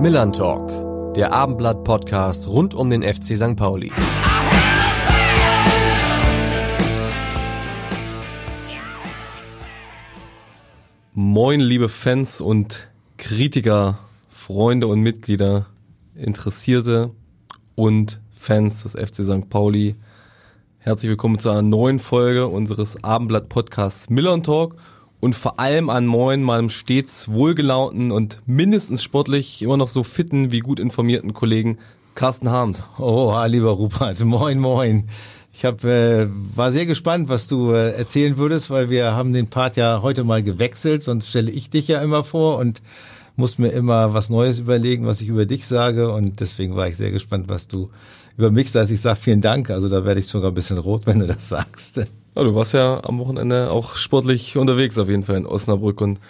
[0.00, 3.54] Millern Talk, der Abendblatt-Podcast rund um den FC St.
[3.54, 3.92] Pauli.
[11.12, 12.88] Moin, liebe Fans und
[13.18, 13.98] Kritiker,
[14.30, 15.66] Freunde und Mitglieder,
[16.14, 17.10] Interessierte
[17.74, 19.50] und Fans des FC St.
[19.50, 19.96] Pauli.
[20.78, 24.76] Herzlich willkommen zu einer neuen Folge unseres Abendblatt-Podcasts Millern Talk
[25.20, 30.50] und vor allem an Moin, meinem stets wohlgelaunten und mindestens sportlich immer noch so fitten
[30.50, 31.78] wie gut informierten Kollegen
[32.14, 32.90] Carsten Harms.
[32.98, 35.08] Oh, lieber Rupert, moin, moin.
[35.52, 39.48] Ich hab, äh, war sehr gespannt, was du äh, erzählen würdest, weil wir haben den
[39.48, 42.82] Part ja heute mal gewechselt, sonst stelle ich dich ja immer vor und
[43.36, 46.96] muss mir immer was Neues überlegen, was ich über dich sage und deswegen war ich
[46.96, 47.90] sehr gespannt, was du
[48.36, 48.90] über mich sagst.
[48.90, 51.48] Ich sag vielen Dank, also da werde ich sogar ein bisschen rot, wenn du das
[51.48, 52.00] sagst.
[52.36, 56.20] Ja, du warst ja am Wochenende auch sportlich unterwegs auf jeden Fall in Osnabrück und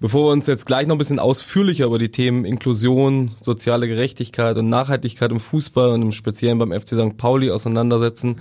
[0.00, 4.58] Bevor wir uns jetzt gleich noch ein bisschen ausführlicher über die Themen Inklusion, soziale Gerechtigkeit
[4.58, 7.16] und Nachhaltigkeit im Fußball und im Speziellen beim FC St.
[7.16, 8.36] Pauli auseinandersetzen,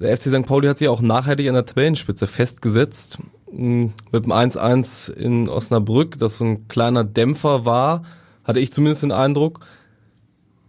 [0.00, 0.46] der FC St.
[0.46, 3.18] Pauli hat sich auch nachhaltig an der Tabellenspitze festgesetzt.
[3.50, 8.02] Hm, mit dem 1-1 in Osnabrück, das so ein kleiner Dämpfer war,
[8.42, 9.60] hatte ich zumindest den Eindruck.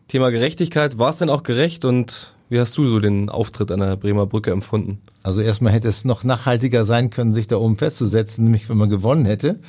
[0.08, 3.80] Thema Gerechtigkeit, war es denn auch gerecht und wie hast du so den Auftritt an
[3.80, 5.00] der Bremer Brücke empfunden?
[5.24, 8.90] Also erstmal hätte es noch nachhaltiger sein können, sich da oben festzusetzen, nämlich wenn man
[8.90, 9.60] gewonnen hätte.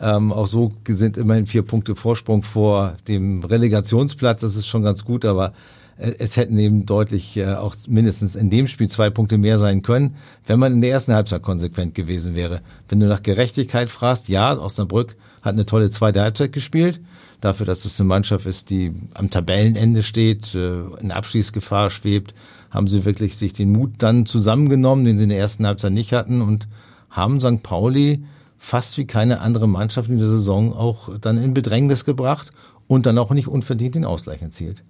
[0.00, 4.40] Ähm, auch so sind immerhin vier Punkte Vorsprung vor dem Relegationsplatz.
[4.42, 5.52] Das ist schon ganz gut, aber
[5.98, 9.82] äh, es hätten eben deutlich äh, auch mindestens in dem Spiel zwei Punkte mehr sein
[9.82, 10.16] können,
[10.46, 12.60] wenn man in der ersten Halbzeit konsequent gewesen wäre.
[12.88, 17.00] Wenn du nach Gerechtigkeit fragst, ja, Osnabrück hat eine tolle zweite Halbzeit gespielt
[17.40, 22.34] dafür, dass es eine Mannschaft ist, die am Tabellenende steht, äh, in Abschließgefahr schwebt,
[22.70, 26.12] haben sie wirklich sich den Mut dann zusammengenommen, den sie in der ersten Halbzeit nicht
[26.12, 26.68] hatten und
[27.10, 27.62] haben St.
[27.62, 28.24] Pauli
[28.58, 32.52] fast wie keine andere Mannschaft in der Saison auch dann in Bedrängnis gebracht
[32.86, 34.82] und dann auch nicht unverdient den Ausgleich erzielt.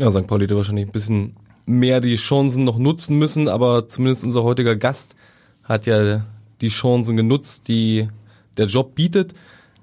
[0.00, 0.26] Ja, St.
[0.26, 4.76] Pauli hätte wahrscheinlich ein bisschen mehr die Chancen noch nutzen müssen, aber zumindest unser heutiger
[4.76, 5.14] Gast
[5.62, 6.24] hat ja
[6.60, 8.08] die Chancen genutzt, die
[8.56, 9.34] der Job bietet.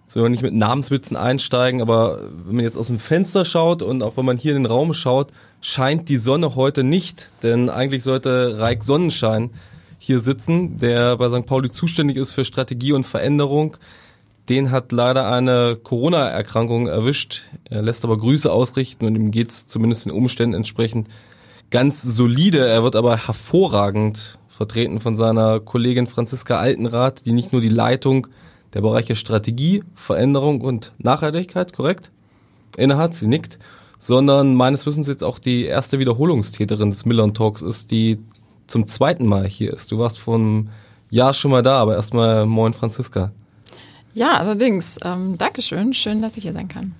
[0.09, 3.83] Jetzt will man nicht mit Namenswitzen einsteigen, aber wenn man jetzt aus dem Fenster schaut
[3.83, 5.27] und auch wenn man hier in den Raum schaut,
[5.61, 9.51] scheint die Sonne heute nicht, denn eigentlich sollte Reik Sonnenschein
[9.99, 11.45] hier sitzen, der bei St.
[11.45, 13.77] Pauli zuständig ist für Strategie und Veränderung.
[14.49, 17.43] Den hat leider eine Corona-Erkrankung erwischt.
[17.65, 21.07] Er lässt aber Grüße ausrichten und ihm geht's zumindest den Umständen entsprechend
[21.69, 22.67] ganz solide.
[22.67, 28.25] Er wird aber hervorragend vertreten von seiner Kollegin Franziska Altenrath, die nicht nur die Leitung
[28.73, 32.11] der Bereiche Strategie, Veränderung und Nachhaltigkeit, korrekt?
[32.77, 33.59] Innehat, sie nickt,
[33.97, 38.19] sondern meines Wissens jetzt auch die erste Wiederholungstäterin des Millern Talks ist, die
[38.67, 39.91] zum zweiten Mal hier ist.
[39.91, 40.69] Du warst vor einem
[41.09, 43.31] Jahr schon mal da, aber erstmal moin Franziska.
[44.13, 44.97] Ja, allerdings.
[45.03, 45.93] Ähm, Dankeschön.
[45.93, 46.95] Schön, dass ich hier sein kann.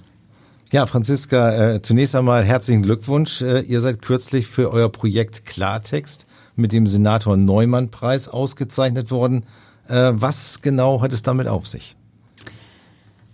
[0.72, 3.42] Ja, Franziska, äh, zunächst einmal herzlichen Glückwunsch.
[3.42, 9.46] Äh, ihr seid kürzlich für euer Projekt Klartext mit dem Senator Neumann Preis ausgezeichnet worden.
[9.90, 11.96] Äh, was genau hat es damit auf sich?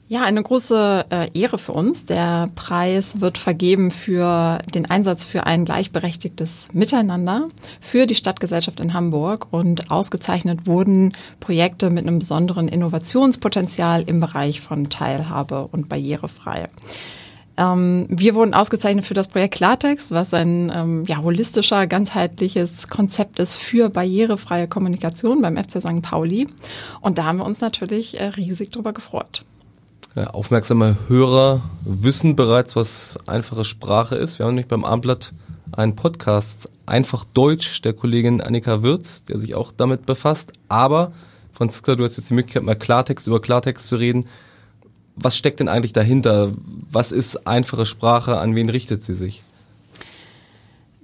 [0.08, 2.06] Ja, eine große äh, Ehre für uns.
[2.06, 7.48] Der Preis wird vergeben für den Einsatz für ein gleichberechtigtes Miteinander
[7.82, 14.62] für die Stadtgesellschaft in Hamburg und ausgezeichnet wurden Projekte mit einem besonderen Innovationspotenzial im Bereich
[14.62, 16.70] von Teilhabe und barrierefrei.
[17.58, 23.40] Ähm, wir wurden ausgezeichnet für das Projekt Klartext, was ein ähm, ja, holistischer, ganzheitliches Konzept
[23.40, 26.02] ist für barrierefreie Kommunikation beim FC St.
[26.02, 26.48] Pauli.
[27.02, 29.46] Und da haben wir uns natürlich äh, riesig drüber gefreut.
[30.16, 34.40] Ja, aufmerksame Hörer wissen bereits, was einfache Sprache ist.
[34.40, 35.34] Wir haben nämlich beim Abendblatt
[35.72, 40.54] einen Podcast Einfach Deutsch der Kollegin Annika Würz, der sich auch damit befasst.
[40.70, 41.14] Aber,
[41.52, 44.26] Franziska, du hast jetzt die Möglichkeit, mal Klartext über Klartext zu reden
[45.16, 46.53] was steckt denn eigentlich dahinter?
[46.92, 48.38] Was ist einfache Sprache?
[48.38, 49.44] An wen richtet sie sich?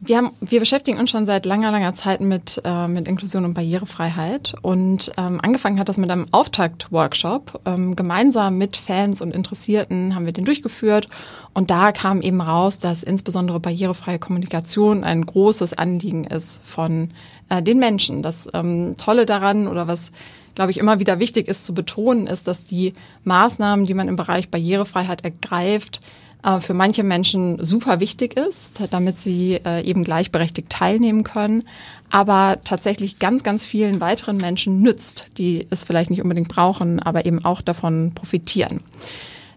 [0.03, 3.53] Wir, haben, wir beschäftigen uns schon seit langer, langer Zeit mit, äh, mit Inklusion und
[3.53, 4.55] Barrierefreiheit.
[4.63, 7.61] Und ähm, angefangen hat das mit einem Auftakt-Workshop.
[7.65, 11.07] Ähm, gemeinsam mit Fans und Interessierten haben wir den durchgeführt.
[11.53, 17.11] Und da kam eben raus, dass insbesondere barrierefreie Kommunikation ein großes Anliegen ist von
[17.49, 18.23] äh, den Menschen.
[18.23, 20.11] Das ähm, Tolle daran oder was
[20.55, 22.93] glaube ich, immer wieder wichtig ist zu betonen, ist, dass die
[23.23, 26.01] Maßnahmen, die man im Bereich Barrierefreiheit ergreift,
[26.43, 31.63] äh, für manche Menschen super wichtig ist, damit sie äh, eben gleichberechtigt teilnehmen können,
[32.09, 37.25] aber tatsächlich ganz, ganz vielen weiteren Menschen nützt, die es vielleicht nicht unbedingt brauchen, aber
[37.25, 38.81] eben auch davon profitieren.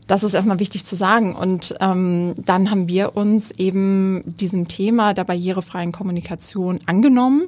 [0.06, 1.35] Das ist erstmal wichtig zu sagen.
[1.35, 7.46] Und ähm, dann haben wir uns eben diesem Thema der barrierefreien Kommunikation angenommen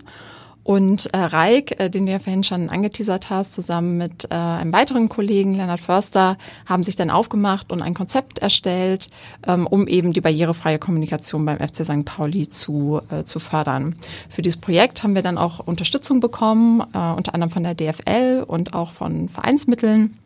[0.66, 4.72] Und äh, Reik, äh, den du ja vorhin schon angeteasert hast, zusammen mit äh, einem
[4.72, 6.36] weiteren Kollegen, Leonard Förster,
[6.66, 9.06] haben sich dann aufgemacht und ein Konzept erstellt,
[9.46, 12.04] ähm, um eben die barrierefreie Kommunikation beim FC St.
[12.04, 13.94] Pauli zu, äh, zu fördern.
[14.28, 18.42] Für dieses Projekt haben wir dann auch Unterstützung bekommen, äh, unter anderem von der DFL
[18.44, 20.18] und auch von Vereinsmitteln.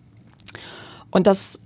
[1.11, 1.59] Und das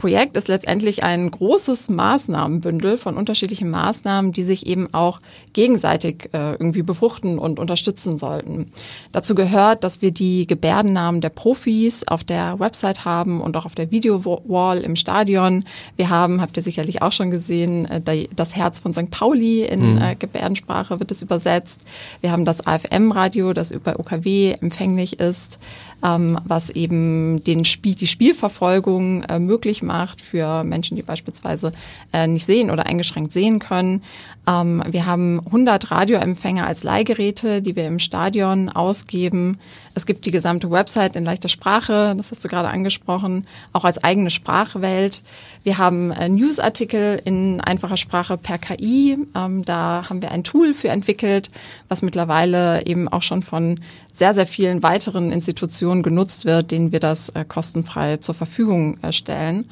[0.00, 5.20] Projekt ist letztendlich ein großes Maßnahmenbündel von unterschiedlichen Maßnahmen, die sich eben auch
[5.52, 8.72] gegenseitig äh, irgendwie befruchten und unterstützen sollten.
[9.12, 13.74] Dazu gehört, dass wir die Gebärdennamen der Profis auf der Website haben und auch auf
[13.74, 15.66] der Video-Wall im Stadion.
[15.96, 19.10] Wir haben, habt ihr sicherlich auch schon gesehen, äh, das Herz von St.
[19.10, 20.02] Pauli in mhm.
[20.02, 21.82] äh, Gebärdensprache wird es übersetzt.
[22.22, 25.58] Wir haben das AFM-Radio, das über OKW empfänglich ist
[26.04, 31.72] ähm, was eben den Spiel, die Spielverfolgung äh, möglich macht für Menschen, die beispielsweise
[32.12, 34.02] äh, nicht sehen oder eingeschränkt sehen können.
[34.46, 39.58] Ähm, wir haben 100 Radioempfänger als Leihgeräte, die wir im Stadion ausgeben.
[39.94, 44.02] Es gibt die gesamte Website in leichter Sprache, das hast du gerade angesprochen, auch als
[44.02, 45.22] eigene Sprachwelt.
[45.62, 49.18] Wir haben äh, Newsartikel in einfacher Sprache per KI.
[49.34, 51.48] Ähm, da haben wir ein Tool für entwickelt,
[51.88, 53.80] was mittlerweile eben auch schon von
[54.12, 59.12] sehr, sehr vielen weiteren Institutionen genutzt wird, denen wir das äh, kostenfrei zur Verfügung äh,
[59.12, 59.68] stellen.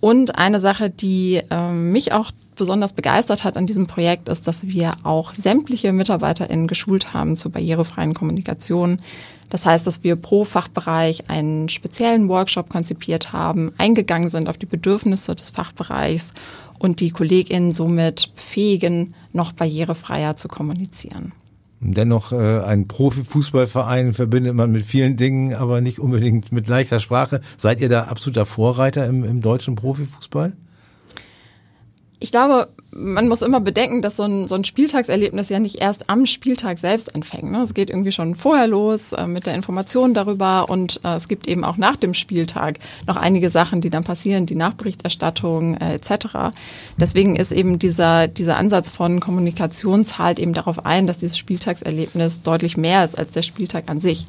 [0.00, 4.66] Und eine Sache, die äh, mich auch besonders begeistert hat an diesem Projekt, ist, dass
[4.66, 9.00] wir auch sämtliche MitarbeiterInnen geschult haben zur barrierefreien Kommunikation.
[9.48, 14.66] Das heißt, dass wir pro Fachbereich einen speziellen Workshop konzipiert haben, eingegangen sind auf die
[14.66, 16.32] Bedürfnisse des Fachbereichs
[16.78, 21.32] und die KollegInnen somit befähigen, noch barrierefreier zu kommunizieren.
[21.80, 27.40] Dennoch äh, ein Profifußballverein verbindet man mit vielen Dingen, aber nicht unbedingt mit leichter Sprache.
[27.56, 30.54] Seid ihr da absoluter Vorreiter im, im deutschen Profifußball?
[32.18, 36.08] Ich glaube, man muss immer bedenken, dass so ein, so ein Spieltagserlebnis ja nicht erst
[36.08, 37.50] am Spieltag selbst anfängt.
[37.50, 37.62] Ne?
[37.62, 41.46] Es geht irgendwie schon vorher los äh, mit der Information darüber und äh, es gibt
[41.46, 46.54] eben auch nach dem Spieltag noch einige Sachen, die dann passieren, die Nachberichterstattung äh, etc.
[46.96, 52.40] Deswegen ist eben dieser, dieser Ansatz von Kommunikation zahlt eben darauf ein, dass dieses Spieltagserlebnis
[52.40, 54.26] deutlich mehr ist als der Spieltag an sich.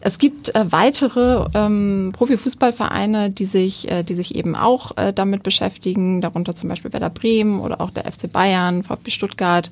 [0.00, 5.42] Es gibt äh, weitere ähm, Profifußballvereine, die sich, äh, die sich eben auch äh, damit
[5.42, 9.70] beschäftigen, darunter zum Beispiel Werder Bremen oder auch der FC Bayern, VfB Stuttgart,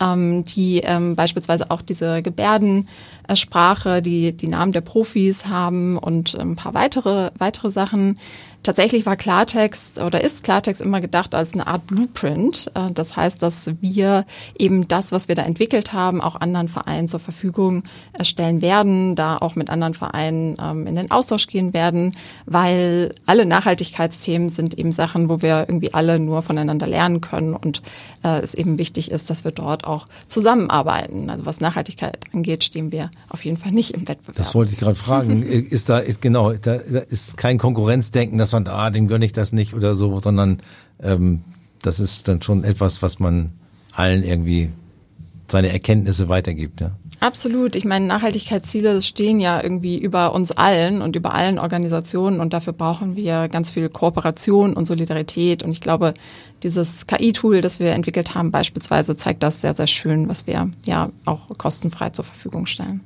[0.00, 6.56] ähm, die ähm, beispielsweise auch diese Gebärdensprache, die die Namen der Profis haben und ein
[6.56, 8.18] paar weitere weitere Sachen.
[8.62, 12.70] Tatsächlich war Klartext oder ist Klartext immer gedacht als eine Art Blueprint.
[12.74, 14.26] Äh, das heißt, dass wir
[14.58, 17.84] eben das, was wir da entwickelt haben, auch anderen Vereinen zur Verfügung
[18.20, 22.16] stellen werden, da auch mit anderen Vereinen ähm, in den Austausch gehen werden,
[22.46, 27.82] weil alle Nachhaltigkeitsthemen sind eben Sachen, wo wir irgendwie alle nur voneinander lernen können und
[28.24, 31.30] äh, es eben wichtig ist, dass wir dort auch zusammenarbeiten.
[31.30, 34.36] Also was Nachhaltigkeit angeht, stehen wir auf jeden Fall nicht im Wettbewerb.
[34.36, 35.42] Das wollte ich gerade fragen.
[35.42, 39.74] ist da, ist genau, da ist kein Konkurrenzdenken, man, ah, dem gönne ich das nicht
[39.74, 40.60] oder so, sondern
[41.00, 41.42] ähm,
[41.82, 43.52] das ist dann schon etwas, was man
[43.92, 44.70] allen irgendwie
[45.50, 46.90] seine Erkenntnisse weitergibt, ja.
[47.20, 47.74] Absolut.
[47.74, 52.72] Ich meine, Nachhaltigkeitsziele stehen ja irgendwie über uns allen und über allen Organisationen und dafür
[52.72, 55.64] brauchen wir ganz viel Kooperation und Solidarität.
[55.64, 56.14] Und ich glaube,
[56.62, 61.10] dieses KI-Tool, das wir entwickelt haben, beispielsweise zeigt das sehr, sehr schön, was wir ja
[61.24, 63.00] auch kostenfrei zur Verfügung stellen.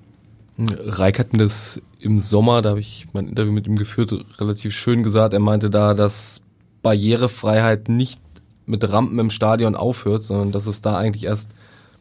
[0.59, 4.75] Reik hat mir das im Sommer, da habe ich mein Interview mit ihm geführt, relativ
[4.75, 5.35] schön gesagt.
[5.35, 6.43] Er meinte da, dass
[6.83, 8.21] Barrierefreiheit nicht
[8.67, 11.51] mit Rampen im Stadion aufhört, sondern dass es da eigentlich erst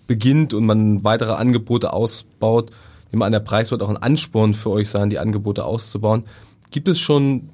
[0.07, 2.71] beginnt und man weitere Angebote ausbaut.
[3.11, 6.23] Nehme an, der Preis wird auch ein Ansporn für euch sein, die Angebote auszubauen.
[6.71, 7.49] Gibt es schon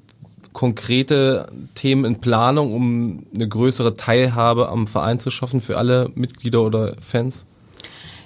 [0.52, 6.62] konkrete Themen in Planung, um eine größere Teilhabe am Verein zu schaffen für alle Mitglieder
[6.62, 7.46] oder Fans?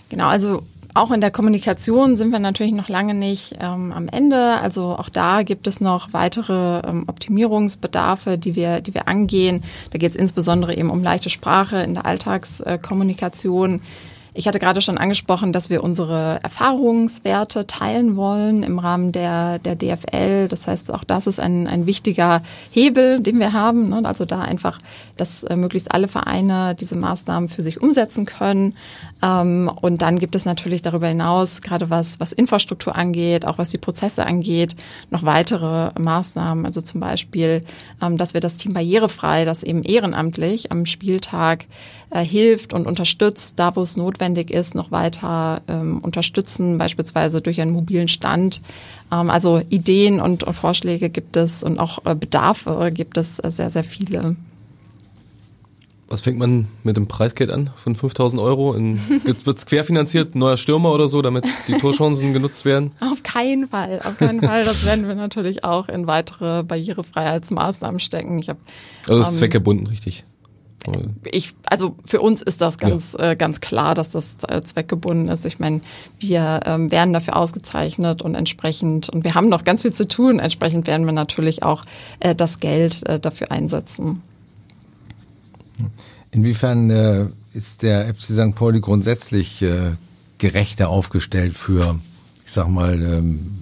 [0.09, 0.62] Genau, also
[0.94, 4.58] auch in der Kommunikation sind wir natürlich noch lange nicht ähm, am Ende.
[4.61, 9.62] Also auch da gibt es noch weitere ähm, Optimierungsbedarfe, die wir, die wir angehen.
[9.90, 13.76] Da geht es insbesondere eben um leichte Sprache in der Alltagskommunikation.
[13.76, 13.80] Äh,
[14.35, 19.77] ich hatte gerade schon angesprochen, dass wir unsere Erfahrungswerte teilen wollen im Rahmen der, der
[19.77, 20.49] DFL.
[20.49, 23.91] Das heißt, auch das ist ein, ein wichtiger Hebel, den wir haben.
[23.91, 24.01] Ne?
[24.05, 24.79] Also da einfach,
[25.19, 28.75] dass äh, möglichst alle Vereine diese Maßnahmen für sich umsetzen können.
[29.23, 33.69] Ähm, und dann gibt es natürlich darüber hinaus, gerade was, was Infrastruktur angeht, auch was
[33.69, 34.77] die Prozesse angeht,
[35.11, 36.65] noch weitere Maßnahmen.
[36.65, 37.61] Also zum Beispiel,
[38.01, 41.67] ähm, dass wir das Team barrierefrei, das eben ehrenamtlich am Spieltag
[42.09, 47.61] äh, hilft und unterstützt, da wo es notwendig ist, noch weiter ähm, unterstützen, beispielsweise durch
[47.61, 48.61] einen mobilen Stand.
[49.11, 53.50] Ähm, also Ideen und, und, Vorschläge gibt es und auch äh, Bedarfe gibt es äh,
[53.50, 54.37] sehr, sehr viele.
[56.09, 58.76] Was fängt man mit dem Preisgeld an von 5000 Euro?
[58.76, 62.91] Wird es querfinanziert, neuer Stürmer oder so, damit die Torchancen genutzt werden?
[63.00, 64.62] Auf keinen Fall, auf keinen Fall.
[64.64, 68.38] Das werden wir natürlich auch in weitere Barrierefreiheitsmaßnahmen stecken.
[68.38, 68.59] Ich hab,
[69.09, 70.25] also das ist ähm, zweckgebunden, richtig.
[71.31, 73.33] Ich, also für uns ist das ganz, ja.
[73.33, 75.45] äh, ganz klar, dass das äh, zweckgebunden ist.
[75.45, 75.81] Ich meine,
[76.19, 80.39] wir ähm, werden dafür ausgezeichnet und entsprechend, und wir haben noch ganz viel zu tun,
[80.39, 81.85] entsprechend werden wir natürlich auch
[82.21, 84.23] äh, das Geld äh, dafür einsetzen.
[86.31, 88.55] Inwiefern äh, ist der FC St.
[88.55, 89.93] Pauli grundsätzlich äh,
[90.39, 91.99] gerechter aufgestellt für,
[92.45, 93.59] ich sag mal, ähm,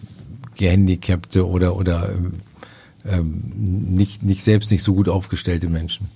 [0.56, 2.32] Gehandicapte oder, oder ähm,
[3.04, 3.42] ähm
[3.94, 6.08] nicht, nicht selbst nicht so gut aufgestellte Menschen?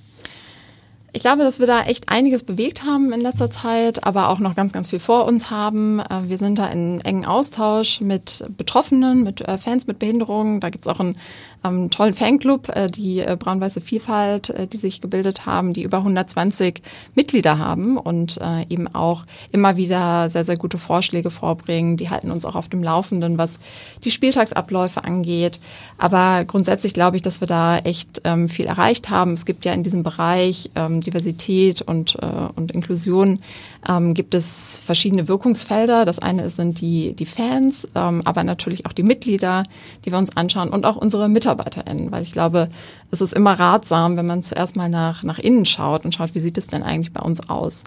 [1.17, 4.57] Ich glaube, dass wir da echt einiges bewegt haben in letzter Zeit, aber auch noch
[4.57, 6.01] ganz, ganz viel vor uns haben.
[6.01, 10.59] Äh, wir sind da in engen Austausch mit Betroffenen, mit äh, Fans mit Behinderungen.
[10.59, 11.17] Da gibt's auch einen
[11.63, 16.83] ähm, tollen Fanclub, äh, die Braun-Weiße Vielfalt, die sich gebildet haben, die über 120
[17.15, 21.97] Mitglieder haben und eben auch immer wieder sehr, sehr gute Vorschläge vorbringen.
[21.97, 23.59] Die halten uns auch auf dem Laufenden, was
[24.05, 25.61] die Spieltagsabläufe angeht.
[25.97, 29.33] Aber grundsätzlich glaube ich, dass wir da echt ähm, viel erreicht haben.
[29.33, 33.41] Es gibt ja in diesem Bereich ähm, Diversität und, äh, und Inklusion
[33.89, 36.05] ähm, gibt es verschiedene Wirkungsfelder.
[36.05, 39.63] Das eine sind die, die Fans, ähm, aber natürlich auch die Mitglieder,
[40.05, 42.69] die wir uns anschauen und auch unsere MitarbeiterInnen, weil ich glaube,
[43.11, 46.41] es ist immer ratsam, wenn man zuerst mal nach, nach innen schaut und schaut, wie
[46.41, 47.85] sieht es denn eigentlich bei uns aus.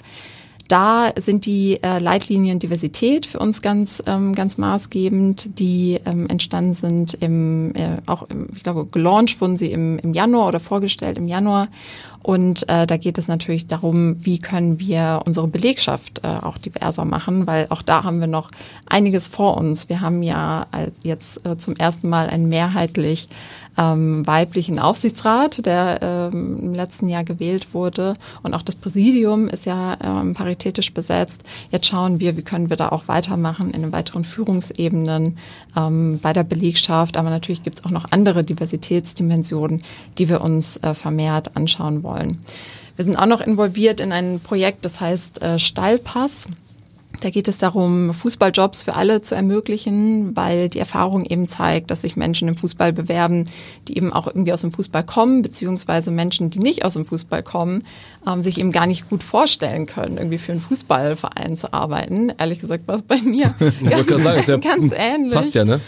[0.67, 6.73] Da sind die äh, Leitlinien Diversität für uns ganz, ähm, ganz maßgebend, die ähm, entstanden
[6.73, 11.17] sind im, äh, auch im, ich glaube, gelauncht wurden sie im, im Januar oder vorgestellt
[11.17, 11.69] im Januar.
[12.27, 17.05] Und äh, da geht es natürlich darum, wie können wir unsere Belegschaft äh, auch diverser
[17.05, 18.51] machen, weil auch da haben wir noch
[18.85, 19.87] einiges vor uns.
[19.87, 20.67] Wir haben ja
[21.03, 23.29] jetzt äh, zum ersten Mal ein mehrheitlich
[23.77, 28.15] ähm, weiblichen Aufsichtsrat, der ähm, im letzten Jahr gewählt wurde.
[28.43, 31.43] Und auch das Präsidium ist ja ähm, paritätisch besetzt.
[31.71, 35.37] Jetzt schauen wir, wie können wir da auch weitermachen in den weiteren Führungsebenen
[35.77, 37.17] ähm, bei der Belegschaft.
[37.17, 39.83] Aber natürlich gibt es auch noch andere Diversitätsdimensionen,
[40.17, 42.16] die wir uns äh, vermehrt anschauen wollen.
[42.95, 46.47] Wir sind auch noch involviert in ein Projekt, das heißt äh, Stallpass.
[47.21, 52.01] Da geht es darum, Fußballjobs für alle zu ermöglichen, weil die Erfahrung eben zeigt, dass
[52.01, 53.45] sich Menschen im Fußball bewerben,
[53.87, 57.41] die eben auch irgendwie aus dem Fußball kommen, beziehungsweise Menschen, die nicht aus dem Fußball
[57.41, 57.83] kommen,
[58.27, 62.31] ähm, sich eben gar nicht gut vorstellen können, irgendwie für einen Fußballverein zu arbeiten.
[62.37, 63.53] Ehrlich gesagt war es bei mir
[63.89, 65.33] ganz, sagen, ja, ganz ähnlich.
[65.33, 65.81] Passt ja, ne?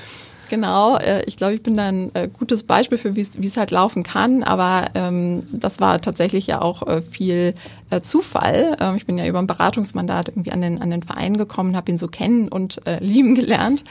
[0.50, 3.72] Genau, äh, ich glaube, ich bin da ein äh, gutes Beispiel für, wie es halt
[3.72, 7.54] laufen kann, aber ähm, das war tatsächlich ja auch äh, viel
[7.90, 8.78] äh, Zufall.
[8.80, 11.92] Ähm, ich bin ja über ein Beratungsmandat irgendwie an den, an den Verein gekommen, habe
[11.92, 13.84] ihn so kennen und äh, lieben gelernt.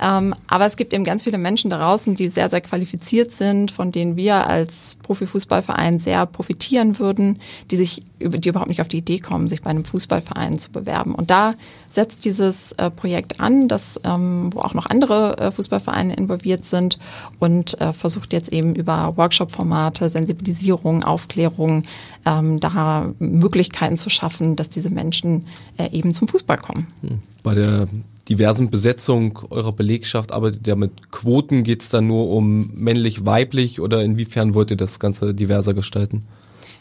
[0.00, 3.70] Ähm, aber es gibt eben ganz viele Menschen da draußen, die sehr, sehr qualifiziert sind,
[3.70, 7.40] von denen wir als Profifußballverein sehr profitieren würden,
[7.70, 11.14] die sich die überhaupt nicht auf die Idee kommen, sich bei einem Fußballverein zu bewerben.
[11.14, 11.54] Und da
[11.88, 16.98] setzt dieses äh, Projekt an, das, ähm, wo auch noch andere äh, Fußballvereine involviert sind
[17.38, 21.84] und äh, versucht jetzt eben über Workshop-Formate, Sensibilisierung, Aufklärung,
[22.26, 26.88] ähm, da Möglichkeiten zu schaffen, dass diese Menschen äh, eben zum Fußball kommen.
[27.02, 27.18] Hm.
[27.42, 27.88] Bei der
[28.28, 31.62] diversen Besetzung eurer Belegschaft arbeitet ihr mit Quoten?
[31.62, 36.24] Geht es da nur um männlich-weiblich oder inwiefern wollt ihr das Ganze diverser gestalten?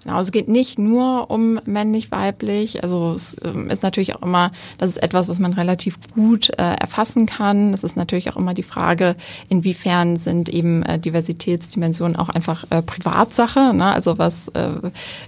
[0.03, 2.83] Genau, es geht nicht nur um männlich-weiblich.
[2.83, 6.75] Also es ähm, ist natürlich auch immer, das ist etwas, was man relativ gut äh,
[6.79, 7.73] erfassen kann.
[7.73, 9.15] Es ist natürlich auch immer die Frage,
[9.49, 13.73] inwiefern sind eben äh, Diversitätsdimensionen auch einfach äh, Privatsache.
[13.73, 13.85] Ne?
[13.85, 14.69] Also was äh,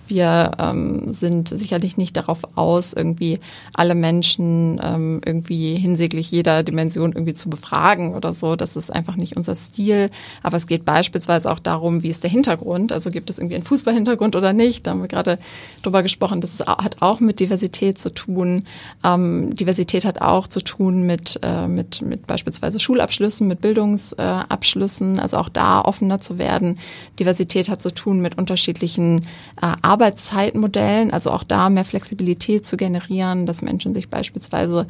[0.08, 3.40] wir ähm, sind sicherlich nicht darauf aus, irgendwie
[3.74, 8.56] alle Menschen ähm, irgendwie hinsichtlich jeder Dimension irgendwie zu befragen oder so.
[8.56, 10.10] Das ist einfach nicht unser Stil.
[10.44, 12.92] Aber es geht beispielsweise auch darum, wie ist der Hintergrund?
[12.92, 14.69] Also gibt es irgendwie einen Fußballhintergrund oder nicht?
[14.70, 14.86] Nicht.
[14.86, 15.40] Da haben wir gerade
[15.82, 16.42] drüber gesprochen.
[16.42, 18.64] Das hat auch mit Diversität zu tun.
[19.04, 25.38] Ähm, Diversität hat auch zu tun mit, äh, mit, mit beispielsweise Schulabschlüssen, mit Bildungsabschlüssen, also
[25.38, 26.80] auch da offener zu werden.
[27.20, 29.26] Diversität hat zu tun mit unterschiedlichen
[29.62, 34.86] äh, Arbeitszeitmodellen, also auch da mehr Flexibilität zu generieren, dass Menschen sich beispielsweise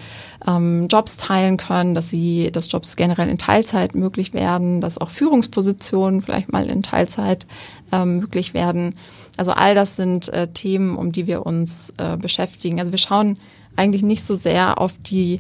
[0.48, 5.10] ähm, Jobs teilen können, dass sie, dass Jobs generell in Teilzeit möglich werden, dass auch
[5.10, 7.46] Führungspositionen vielleicht mal in Teilzeit
[7.92, 8.96] ähm, möglich werden.
[9.40, 12.82] Also all das sind äh, Themen, um die wir uns äh, beschäftigen.
[12.82, 13.38] Also wir schauen
[13.78, 15.40] eigentlich nicht so sehr auf die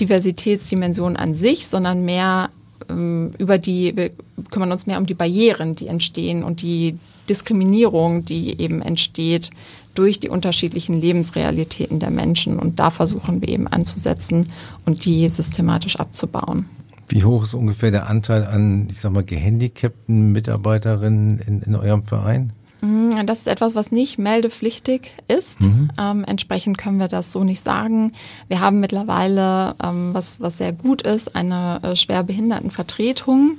[0.00, 2.48] Diversitätsdimension an sich, sondern mehr
[2.88, 4.12] ähm, über die, wir
[4.50, 6.96] kümmern uns mehr um die Barrieren, die entstehen und die
[7.28, 9.50] Diskriminierung, die eben entsteht
[9.94, 12.58] durch die unterschiedlichen Lebensrealitäten der Menschen.
[12.58, 14.48] Und da versuchen wir eben anzusetzen
[14.86, 16.70] und die systematisch abzubauen.
[17.08, 22.02] Wie hoch ist ungefähr der Anteil an, ich sag mal, gehandicapten Mitarbeiterinnen in, in eurem
[22.02, 22.54] Verein?
[22.80, 25.60] Mm, das ist etwas, was nicht meldepflichtig ist.
[25.60, 25.90] Mhm.
[25.98, 28.12] Ähm, entsprechend können wir das so nicht sagen.
[28.48, 33.58] Wir haben mittlerweile, ähm, was, was sehr gut ist, eine äh, Schwerbehindertenvertretung.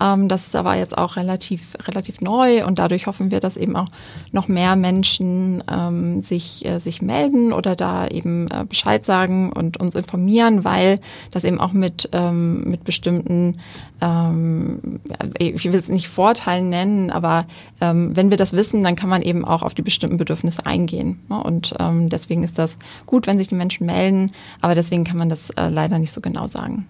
[0.00, 3.76] Ähm, das ist aber jetzt auch relativ, relativ neu und dadurch hoffen wir, dass eben
[3.76, 3.88] auch
[4.32, 9.76] noch mehr Menschen ähm, sich, äh, sich melden oder da eben äh, Bescheid sagen und
[9.78, 13.60] uns informieren, weil das eben auch mit, ähm, mit bestimmten,
[14.00, 15.00] ähm,
[15.38, 17.46] ich will es nicht Vorteilen nennen, aber
[17.80, 21.20] ähm, wenn wir das wissen, dann kann man eben auch auf die bestimmten Bedürfnisse eingehen.
[21.28, 21.42] Ne?
[21.42, 25.28] Und ähm, deswegen ist das gut, wenn sich die Menschen melden, aber deswegen kann man
[25.28, 26.86] das äh, leider nicht so genau sagen.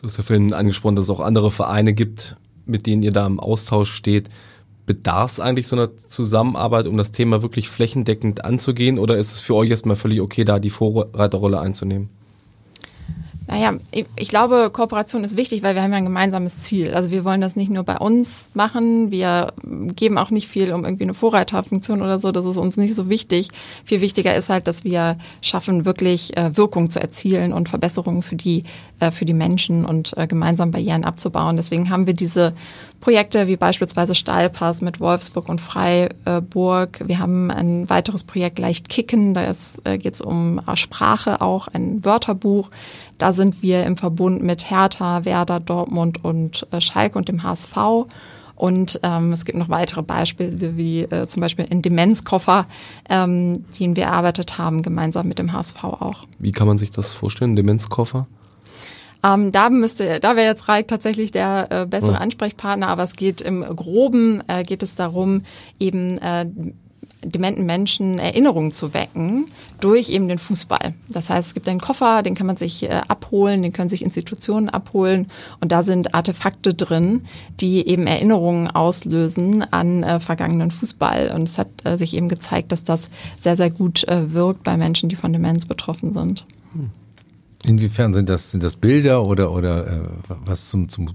[0.00, 3.26] Du hast ja vorhin angesprochen, dass es auch andere Vereine gibt, mit denen ihr da
[3.26, 4.30] im Austausch steht.
[4.86, 8.98] Bedarf es eigentlich so einer Zusammenarbeit, um das Thema wirklich flächendeckend anzugehen?
[8.98, 12.08] Oder ist es für euch erstmal völlig okay, da die Vorreiterrolle einzunehmen?
[13.50, 16.94] Naja, ich, ich glaube, Kooperation ist wichtig, weil wir haben ja ein gemeinsames Ziel.
[16.94, 19.10] Also wir wollen das nicht nur bei uns machen.
[19.10, 19.52] Wir
[19.96, 22.30] geben auch nicht viel um irgendwie eine Vorreiterfunktion oder so.
[22.30, 23.48] Das ist uns nicht so wichtig.
[23.84, 28.36] Viel wichtiger ist halt, dass wir schaffen, wirklich äh, Wirkung zu erzielen und Verbesserungen für
[28.36, 28.62] die,
[29.00, 31.56] äh, für die Menschen und äh, gemeinsam Barrieren abzubauen.
[31.56, 32.54] Deswegen haben wir diese
[33.00, 37.00] Projekte wie beispielsweise Stahlpass mit Wolfsburg und Freiburg.
[37.04, 39.52] Wir haben ein weiteres Projekt Leicht Kicken, da
[39.84, 42.70] äh, geht es um Sprache auch, ein Wörterbuch.
[43.20, 47.76] Da sind wir im Verbund mit Hertha, Werder, Dortmund und äh, Schalke und dem HSV.
[48.56, 52.66] Und ähm, es gibt noch weitere Beispiele, wie äh, zum Beispiel ein Demenzkoffer,
[53.10, 56.26] ähm, den wir erarbeitet haben, gemeinsam mit dem HSV auch.
[56.38, 58.26] Wie kann man sich das vorstellen, Demenzkoffer?
[59.22, 62.18] Ähm, da müsste, da wäre jetzt Reik tatsächlich der äh, bessere ja.
[62.18, 65.42] Ansprechpartner, aber es geht im Groben, äh, geht es darum,
[65.78, 66.46] eben äh,
[67.24, 69.46] dementen Menschen Erinnerungen zu wecken
[69.80, 70.94] durch eben den Fußball.
[71.08, 74.02] Das heißt, es gibt einen Koffer, den kann man sich äh, abholen, den können sich
[74.02, 77.22] Institutionen abholen und da sind Artefakte drin,
[77.60, 81.32] die eben Erinnerungen auslösen an äh, vergangenen Fußball.
[81.34, 83.08] Und es hat äh, sich eben gezeigt, dass das
[83.40, 86.46] sehr, sehr gut äh, wirkt bei Menschen, die von Demenz betroffen sind.
[87.66, 90.00] Inwiefern sind das, sind das Bilder oder, oder äh,
[90.46, 91.10] was zum, zum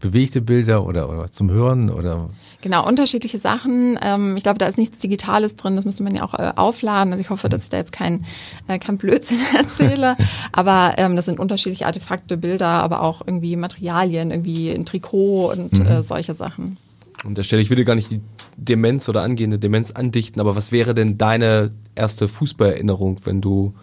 [0.00, 2.28] bewegte Bilder oder, oder zum Hören oder?
[2.60, 3.98] Genau, unterschiedliche Sachen.
[4.02, 7.12] Ähm, ich glaube, da ist nichts Digitales drin, das müsste man ja auch äh, aufladen.
[7.12, 8.24] Also ich hoffe, dass ich da jetzt kein,
[8.66, 10.16] äh, kein Blödsinn erzähle.
[10.50, 15.72] aber ähm, das sind unterschiedliche Artefakte, Bilder, aber auch irgendwie Materialien, irgendwie ein Trikot und
[15.72, 15.86] mhm.
[15.86, 16.78] äh, solche Sachen.
[17.24, 18.20] Und da stelle ich würde gar nicht die
[18.56, 23.74] Demenz oder angehende Demenz andichten, aber was wäre denn deine erste Fußballerinnerung, wenn du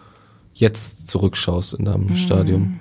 [0.54, 2.16] jetzt zurückschaust in deinem mhm.
[2.16, 2.80] Stadium?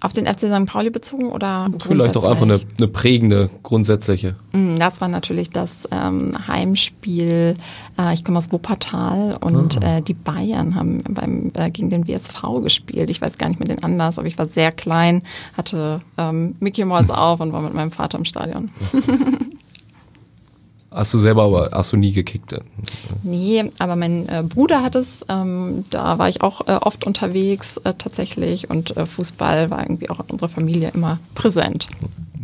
[0.00, 0.66] Auf den FC St.
[0.66, 1.68] Pauli bezogen oder?
[1.80, 4.36] Vielleicht auch einfach eine, eine prägende, grundsätzliche.
[4.52, 7.54] Mhm, das war natürlich das ähm, Heimspiel.
[7.98, 9.98] Äh, ich komme aus Wuppertal und ah.
[9.98, 13.10] äh, die Bayern haben beim, äh, gegen den WSV gespielt.
[13.10, 15.22] Ich weiß gar nicht mehr den Anlass, aber ich war sehr klein,
[15.56, 18.70] hatte ähm, Mickey Mouse auf und war mit meinem Vater im Stadion.
[20.90, 22.54] Hast du selber aber hast du nie gekickt?
[23.22, 25.24] Nee, aber mein äh, Bruder hat es.
[25.28, 30.08] Ähm, da war ich auch äh, oft unterwegs äh, tatsächlich und äh, Fußball war irgendwie
[30.08, 31.88] auch in unserer Familie immer präsent.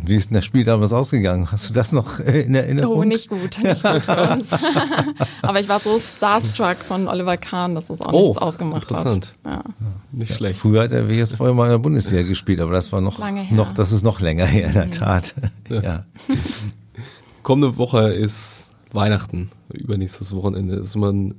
[0.07, 1.51] Wie ist denn das Spiel damals ausgegangen?
[1.51, 2.99] Hast du das noch äh, in Erinnerung?
[2.99, 3.59] Oh, nicht gut.
[3.63, 4.51] Nicht gut für uns.
[5.43, 9.35] aber ich war so starstruck von Oliver Kahn, dass das auch oh, nichts ausgemacht interessant.
[9.45, 9.53] hat.
[9.53, 9.65] Ja.
[10.13, 10.59] Nicht ja, schlecht.
[10.59, 13.19] Früher hat der WSV mal in der Bundesliga gespielt, aber das war noch,
[13.51, 14.91] noch das ist noch länger her, in der mhm.
[14.91, 15.35] Tat.
[15.71, 15.81] ja.
[15.81, 16.05] ja
[17.45, 20.75] kommende Woche ist Weihnachten, übernächstes Wochenende.
[20.75, 21.35] Ist immer ein,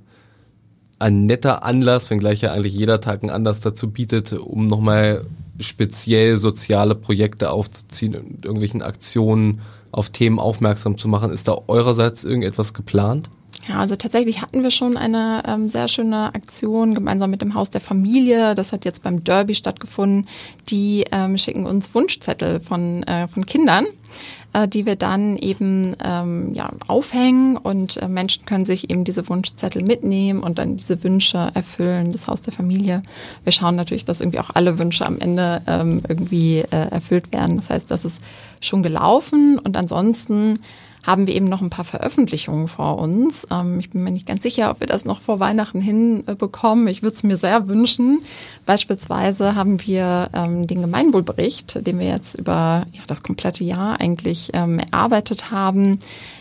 [0.99, 5.25] ein netter Anlass, wenngleich ja eigentlich jeder Tag einen Anlass dazu bietet, um nochmal
[5.59, 11.31] speziell soziale Projekte aufzuziehen und irgendwelchen Aktionen auf Themen aufmerksam zu machen.
[11.31, 13.29] Ist da eurerseits irgendetwas geplant?
[13.67, 17.71] Ja, also tatsächlich hatten wir schon eine ähm, sehr schöne Aktion gemeinsam mit dem Haus
[17.71, 18.53] der Familie.
[18.53, 20.27] Das hat jetzt beim Derby stattgefunden.
[20.69, 23.87] Die ähm, schicken uns Wunschzettel von, äh, von Kindern
[24.55, 29.27] äh, die wir dann eben ähm, ja, aufhängen und äh, Menschen können sich eben diese
[29.27, 33.03] Wunschzettel mitnehmen und dann diese Wünsche erfüllen, das Haus der Familie.
[33.43, 37.57] Wir schauen natürlich, dass irgendwie auch alle Wünsche am Ende ähm, irgendwie äh, erfüllt werden.
[37.57, 38.21] Das heißt, das ist
[38.61, 40.59] schon gelaufen und ansonsten
[41.05, 43.47] haben wir eben noch ein paar Veröffentlichungen vor uns.
[43.51, 46.87] Ähm, ich bin mir nicht ganz sicher, ob wir das noch vor Weihnachten hinbekommen.
[46.87, 48.19] Ich würde es mir sehr wünschen.
[48.65, 54.49] Beispielsweise haben wir ähm, den Gemeinwohlbericht, den wir jetzt über ja, das komplette Jahr eigentlich
[54.53, 55.99] ähm, erarbeitet haben.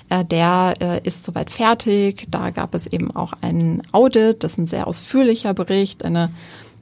[0.08, 2.26] Äh, der äh, ist soweit fertig.
[2.30, 4.42] Da gab es eben auch ein Audit.
[4.42, 6.30] Das ist ein sehr ausführlicher Bericht, eine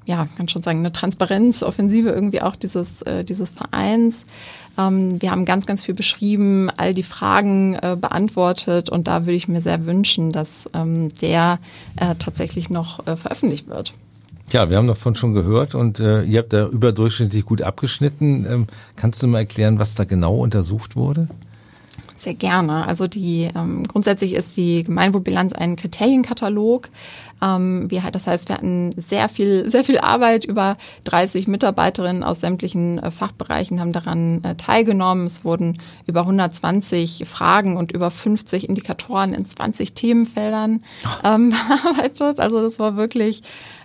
[0.04, 4.24] ja, kann schon sagen, eine Transparenzoffensive irgendwie auch dieses, äh, dieses Vereins.
[4.78, 9.36] Ähm, wir haben ganz, ganz viel beschrieben, all die Fragen äh, beantwortet und da würde
[9.36, 11.58] ich mir sehr wünschen, dass ähm, der
[11.96, 13.94] äh, tatsächlich noch äh, veröffentlicht wird.
[14.50, 18.46] Ja, wir haben davon schon gehört und äh, ihr habt da überdurchschnittlich gut abgeschnitten.
[18.48, 21.28] Ähm, kannst du mal erklären, was da genau untersucht wurde?
[22.16, 22.86] Sehr gerne.
[22.86, 26.88] Also die ähm, grundsätzlich ist die Gemeinwohlbilanz ein Kriterienkatalog.
[27.42, 30.44] Ähm, wir, das heißt, wir hatten sehr viel, sehr viel Arbeit.
[30.44, 35.26] Über 30 Mitarbeiterinnen aus sämtlichen äh, Fachbereichen haben daran äh, teilgenommen.
[35.26, 40.85] Es wurden über 120 Fragen und über 50 Indikatoren in 20 Themenfeldern
[41.24, 41.50] ähm,
[41.85, 42.38] bearbeitet.
[42.38, 43.42] Also das war wirklich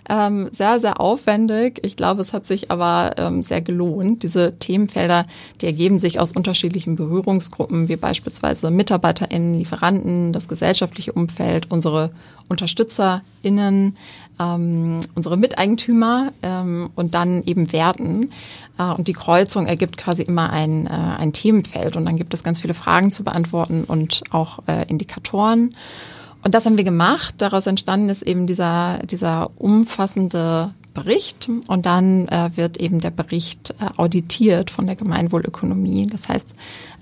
[0.08, 1.80] ähm, sehr, sehr aufwendig.
[1.84, 4.22] Ich glaube, es hat sich aber ähm, sehr gelohnt.
[4.22, 5.26] Diese Themenfelder,
[5.60, 12.10] die ergeben sich aus unterschiedlichen Berührungsgruppen, wie beispielsweise MitarbeiterInnen, Lieferanten, das gesellschaftliche Umfeld, unsere
[12.48, 13.96] UnterstützerInnen,
[14.40, 18.30] ähm, unsere Miteigentümer ähm, und dann eben Werten.
[18.78, 22.44] Äh, und die Kreuzung ergibt quasi immer ein, äh, ein Themenfeld und dann gibt es
[22.44, 25.74] ganz viele Fragen zu beantworten und auch äh, Indikatoren.
[26.44, 27.34] Und das haben wir gemacht.
[27.38, 33.74] Daraus entstanden ist eben dieser, dieser umfassende Bericht und dann äh, wird eben der Bericht
[33.80, 36.06] äh, auditiert von der Gemeinwohlökonomie.
[36.06, 36.54] Das heißt,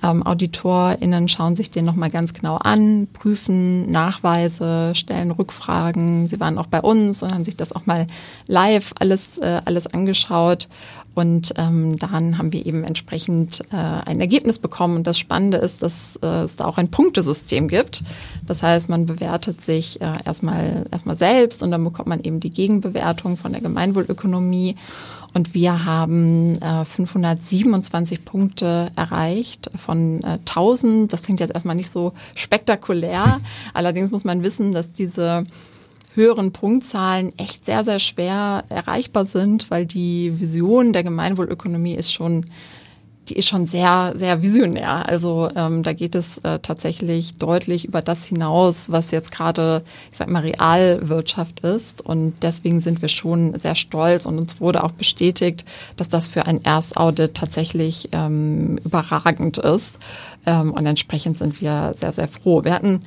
[0.02, 6.28] ähm, AuditorInnen schauen sich den nochmal ganz genau an, prüfen Nachweise, stellen Rückfragen.
[6.28, 8.06] Sie waren auch bei uns und haben sich das auch mal
[8.46, 10.68] live alles, äh, alles angeschaut.
[11.16, 14.96] Und ähm, dann haben wir eben entsprechend äh, ein Ergebnis bekommen.
[14.96, 18.04] Und das Spannende ist, dass äh, es da auch ein Punktesystem gibt.
[18.46, 22.50] Das heißt, man bewertet sich äh, erstmal, erstmal selbst und dann bekommt man eben die
[22.50, 24.76] Gegenbewertung von der Gemeinwohlökonomie.
[25.32, 31.10] Und wir haben äh, 527 Punkte erreicht von äh, 1000.
[31.10, 33.40] Das klingt jetzt erstmal nicht so spektakulär.
[33.72, 35.46] Allerdings muss man wissen, dass diese
[36.16, 42.46] höheren Punktzahlen echt sehr, sehr schwer erreichbar sind, weil die Vision der Gemeinwohlökonomie ist schon
[43.28, 45.08] die ist schon sehr, sehr visionär.
[45.08, 50.16] Also ähm, da geht es äh, tatsächlich deutlich über das hinaus, was jetzt gerade, ich
[50.16, 52.00] sag mal, Realwirtschaft ist.
[52.00, 55.64] Und deswegen sind wir schon sehr stolz und uns wurde auch bestätigt,
[55.96, 59.98] dass das für ein Erstaudit tatsächlich ähm, überragend ist.
[60.46, 62.62] Ähm, und entsprechend sind wir sehr, sehr froh.
[62.64, 63.02] Wir hatten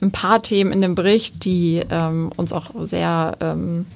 [0.00, 3.86] ein paar Themen in dem Bericht, die ähm, uns auch sehr, ähm,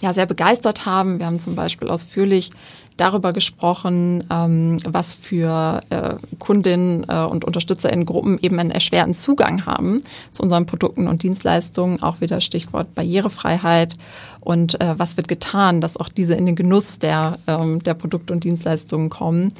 [0.00, 1.18] ja, sehr begeistert haben.
[1.18, 2.50] Wir haben zum Beispiel ausführlich
[2.96, 9.14] darüber gesprochen, ähm, was für äh, Kundinnen äh, und Unterstützer in Gruppen eben einen erschwerten
[9.14, 12.02] Zugang haben zu unseren Produkten und Dienstleistungen.
[12.02, 13.96] Auch wieder Stichwort Barrierefreiheit.
[14.40, 18.32] Und äh, was wird getan, dass auch diese in den Genuss der, ähm, der Produkte
[18.32, 19.52] und Dienstleistungen kommen.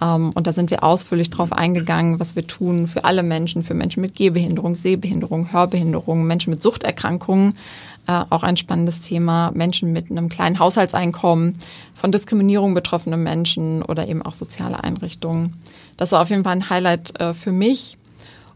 [0.00, 3.74] Ähm, und da sind wir ausführlich drauf eingegangen, was wir tun für alle Menschen, für
[3.74, 7.54] Menschen mit Gehbehinderung, Sehbehinderung, Hörbehinderung, Menschen mit Suchterkrankungen
[8.08, 9.52] äh, auch ein spannendes Thema.
[9.54, 11.58] Menschen mit einem kleinen Haushaltseinkommen,
[11.94, 15.54] von Diskriminierung betroffene Menschen oder eben auch soziale Einrichtungen.
[15.96, 17.97] Das war auf jeden Fall ein Highlight äh, für mich.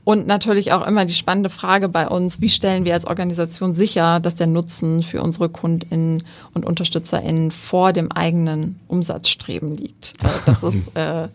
[0.05, 4.19] Und natürlich auch immer die spannende Frage bei uns, wie stellen wir als Organisation sicher,
[4.19, 10.15] dass der Nutzen für unsere KundInnen und UnterstützerInnen vor dem eigenen Umsatzstreben liegt.
[10.23, 11.29] Äh, das ist, äh, äh,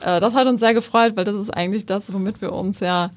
[0.00, 3.10] das hat uns sehr gefreut, weil das ist eigentlich das, womit wir uns ja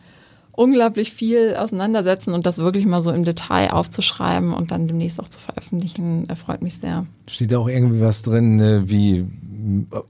[0.51, 5.29] unglaublich viel auseinandersetzen und das wirklich mal so im Detail aufzuschreiben und dann demnächst auch
[5.29, 7.05] zu veröffentlichen, freut mich sehr.
[7.27, 9.25] Steht da auch irgendwie was drin, äh, wie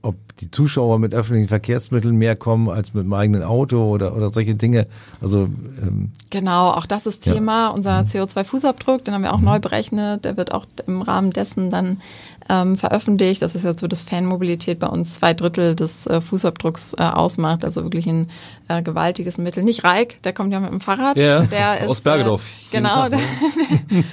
[0.02, 4.30] ob die Zuschauer mit öffentlichen Verkehrsmitteln mehr kommen als mit dem eigenen Auto oder, oder
[4.30, 4.86] solche Dinge.
[5.20, 5.48] Also
[5.82, 7.66] ähm, genau, auch das ist Thema.
[7.66, 7.68] Ja.
[7.68, 8.08] Unser mhm.
[8.08, 9.46] CO2-Fußabdruck, den haben wir auch mhm.
[9.46, 10.24] neu berechnet.
[10.24, 12.00] Der wird auch im Rahmen dessen dann
[12.48, 13.42] ähm, veröffentlicht.
[13.42, 17.64] Das ist jetzt so, dass Fanmobilität bei uns zwei Drittel des äh, Fußabdrucks äh, ausmacht.
[17.64, 18.30] Also wirklich ein
[18.68, 19.62] äh, gewaltiges Mittel.
[19.64, 21.16] Nicht Reik, der kommt ja mit dem Fahrrad.
[21.16, 22.42] Ja, der ist, aus Bergedorf.
[22.70, 23.18] Äh, genau, Tag, ne?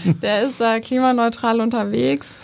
[0.06, 2.36] der, der ist da klimaneutral unterwegs.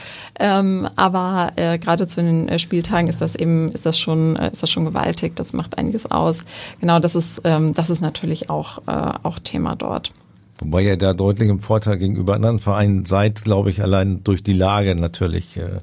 [0.43, 4.49] Ähm, aber äh, gerade zu den äh, Spieltagen ist das eben, ist das schon, äh,
[4.51, 5.35] ist das schon gewaltig.
[5.35, 6.39] Das macht einiges aus.
[6.79, 10.11] Genau, das ist, ähm, das ist natürlich auch, äh, auch Thema dort.
[10.59, 14.53] Wobei ihr da deutlich im Vorteil gegenüber anderen Vereinen seid, glaube ich, allein durch die
[14.53, 15.79] Lage natürlich äh,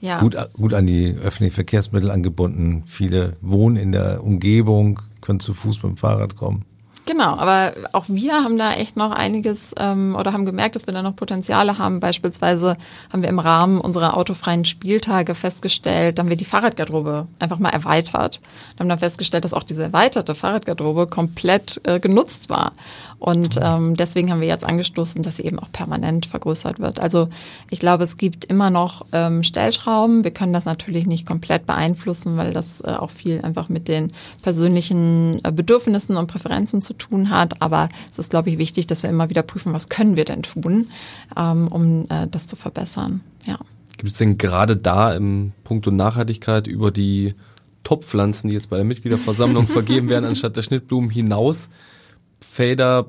[0.00, 0.20] ja.
[0.20, 2.84] gut, gut an die öffentlichen Verkehrsmittel angebunden.
[2.86, 6.64] Viele wohnen in der Umgebung, können zu Fuß mit dem Fahrrad kommen.
[7.04, 10.94] Genau, aber auch wir haben da echt noch einiges ähm, oder haben gemerkt, dass wir
[10.94, 11.98] da noch Potenziale haben.
[11.98, 12.76] Beispielsweise
[13.12, 18.40] haben wir im Rahmen unserer autofreien Spieltage festgestellt, haben wir die Fahrradgarderobe einfach mal erweitert.
[18.76, 22.72] Wir haben dann festgestellt, dass auch diese erweiterte Fahrradgarderobe komplett äh, genutzt war.
[23.22, 26.98] Und ähm, deswegen haben wir jetzt angestoßen, dass sie eben auch permanent vergrößert wird.
[26.98, 27.28] Also
[27.70, 30.24] ich glaube, es gibt immer noch ähm, Stellschrauben.
[30.24, 34.10] Wir können das natürlich nicht komplett beeinflussen, weil das äh, auch viel einfach mit den
[34.42, 37.62] persönlichen äh, Bedürfnissen und Präferenzen zu tun hat.
[37.62, 40.42] Aber es ist, glaube ich, wichtig, dass wir immer wieder prüfen, was können wir denn
[40.42, 40.88] tun,
[41.36, 43.20] ähm, um äh, das zu verbessern.
[43.46, 43.60] Ja.
[43.98, 47.36] Gibt es denn gerade da im Punkt Nachhaltigkeit über die
[47.84, 51.68] Topfpflanzen, die jetzt bei der Mitgliederversammlung vergeben werden, anstatt der Schnittblumen hinaus
[52.44, 53.06] Felder,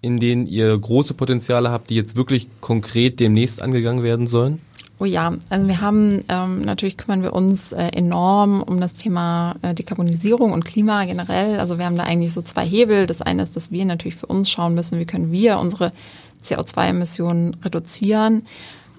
[0.00, 4.60] in denen ihr große Potenziale habt, die jetzt wirklich konkret demnächst angegangen werden sollen?
[5.00, 9.54] Oh ja, also wir haben ähm, natürlich kümmern wir uns äh, enorm um das Thema
[9.62, 11.60] äh, Dekarbonisierung und Klima generell.
[11.60, 13.06] Also wir haben da eigentlich so zwei Hebel.
[13.06, 15.92] Das eine ist, dass wir natürlich für uns schauen müssen, wie können wir unsere
[16.42, 18.42] CO2-Emissionen reduzieren.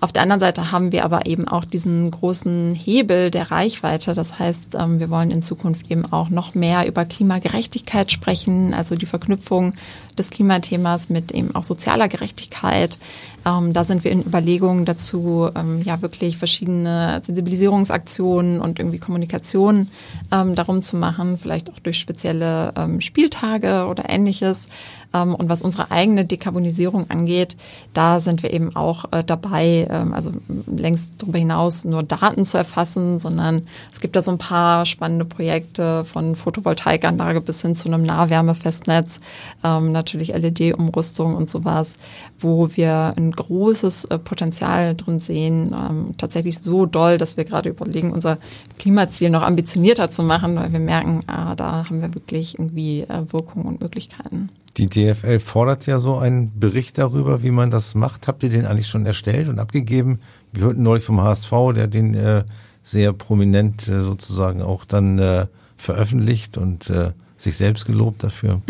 [0.02, 4.14] Auf der anderen Seite haben wir aber eben auch diesen großen Hebel der Reichweite.
[4.14, 8.96] Das heißt, ähm, wir wollen in Zukunft eben auch noch mehr über Klimagerechtigkeit sprechen, also
[8.96, 9.74] die Verknüpfung
[10.18, 12.98] des Klimathemas mit eben auch sozialer Gerechtigkeit.
[13.46, 19.88] Ähm, da sind wir in Überlegungen dazu, ähm, ja wirklich verschiedene Sensibilisierungsaktionen und irgendwie Kommunikation
[20.30, 24.68] darum zu machen, vielleicht auch durch spezielle Spieltage oder ähnliches.
[25.14, 27.58] Ähm, und was unsere eigene Dekarbonisierung angeht,
[27.94, 30.32] da sind wir eben auch äh, dabei, ähm, also
[30.68, 35.26] längst darüber hinaus nur Daten zu erfassen, sondern es gibt da so ein paar spannende
[35.26, 39.20] Projekte von Photovoltaikanlage bis hin zu einem Nahwärmefestnetz,
[39.64, 41.98] ähm, natürlich LED-Umrüstung und sowas,
[42.38, 45.76] wo wir ein großes äh, Potenzial drin sehen,
[46.18, 48.38] tatsächlich so doll, dass wir gerade überlegen, unser
[48.78, 53.32] Klimaziel noch ambitionierter zu machen, weil wir merken, ah, da haben wir wirklich irgendwie äh,
[53.32, 54.50] Wirkung und Möglichkeiten.
[54.78, 58.28] Die DFL fordert ja so einen Bericht darüber, wie man das macht.
[58.28, 60.20] Habt ihr den eigentlich schon erstellt und abgegeben?
[60.52, 62.44] Wir hörten neulich vom HSV, der den äh,
[62.84, 68.62] sehr prominent äh, sozusagen auch dann äh, veröffentlicht und äh, sich selbst gelobt dafür.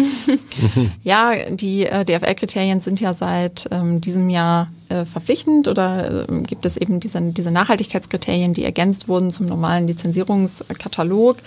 [1.03, 6.65] ja, die äh, DFL-Kriterien sind ja seit ähm, diesem Jahr äh, verpflichtend oder äh, gibt
[6.65, 11.37] es eben diese, diese Nachhaltigkeitskriterien, die ergänzt wurden zum normalen Lizenzierungskatalog.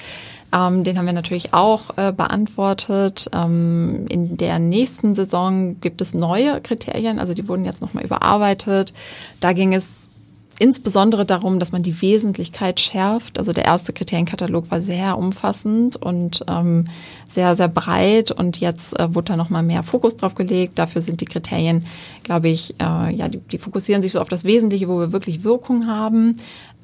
[0.52, 3.28] Ähm, den haben wir natürlich auch äh, beantwortet.
[3.32, 8.92] Ähm, in der nächsten Saison gibt es neue Kriterien, also die wurden jetzt nochmal überarbeitet.
[9.40, 10.10] Da ging es
[10.62, 13.37] insbesondere darum, dass man die Wesentlichkeit schärft.
[13.37, 16.85] Also der erste Kriterienkatalog war sehr umfassend und ähm,
[17.29, 20.79] sehr, sehr breit und jetzt äh, wurde da nochmal mehr Fokus drauf gelegt.
[20.79, 21.85] Dafür sind die Kriterien,
[22.22, 25.42] glaube ich, äh, ja, die, die fokussieren sich so auf das Wesentliche, wo wir wirklich
[25.42, 26.37] Wirkung haben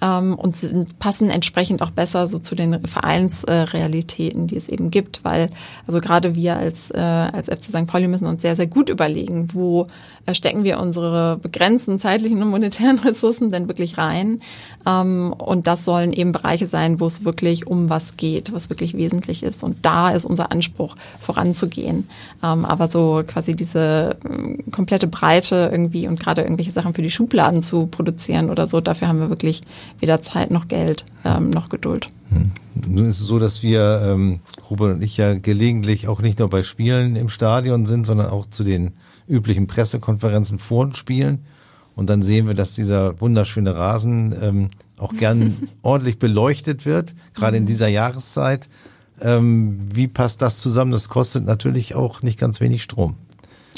[0.02, 4.90] ähm, und sind, passen entsprechend auch besser so zu den Vereinsrealitäten, äh, die es eben
[4.90, 5.50] gibt, weil
[5.86, 7.86] also gerade wir als, äh, als FC St.
[7.86, 9.86] Pauli müssen uns sehr, sehr gut überlegen, wo
[10.26, 14.40] äh, stecken wir unsere begrenzten zeitlichen und monetären Ressourcen denn wirklich rein.
[14.86, 18.96] Ähm, und das sollen eben Bereiche sein, wo es wirklich um was geht, was wirklich
[18.96, 19.62] wesentlich ist.
[19.64, 22.08] Und da ist unser Anspruch, voranzugehen.
[22.42, 27.10] Ähm, aber so quasi diese äh, komplette Breite irgendwie und gerade irgendwelche Sachen für die
[27.10, 29.62] Schubladen zu produzieren oder so, dafür haben wir wirklich
[30.00, 32.06] weder Zeit noch Geld ähm, noch Geduld.
[32.30, 32.52] Hm.
[32.86, 36.48] Nun ist es so, dass wir, ähm, Robert und ich ja gelegentlich auch nicht nur
[36.48, 38.92] bei Spielen im Stadion sind, sondern auch zu den
[39.26, 41.40] üblichen Pressekonferenzen vor den Spielen.
[41.98, 47.56] Und dann sehen wir, dass dieser wunderschöne Rasen ähm, auch gern ordentlich beleuchtet wird, gerade
[47.56, 48.68] in dieser Jahreszeit.
[49.20, 50.92] Ähm, wie passt das zusammen?
[50.92, 53.16] Das kostet natürlich auch nicht ganz wenig Strom.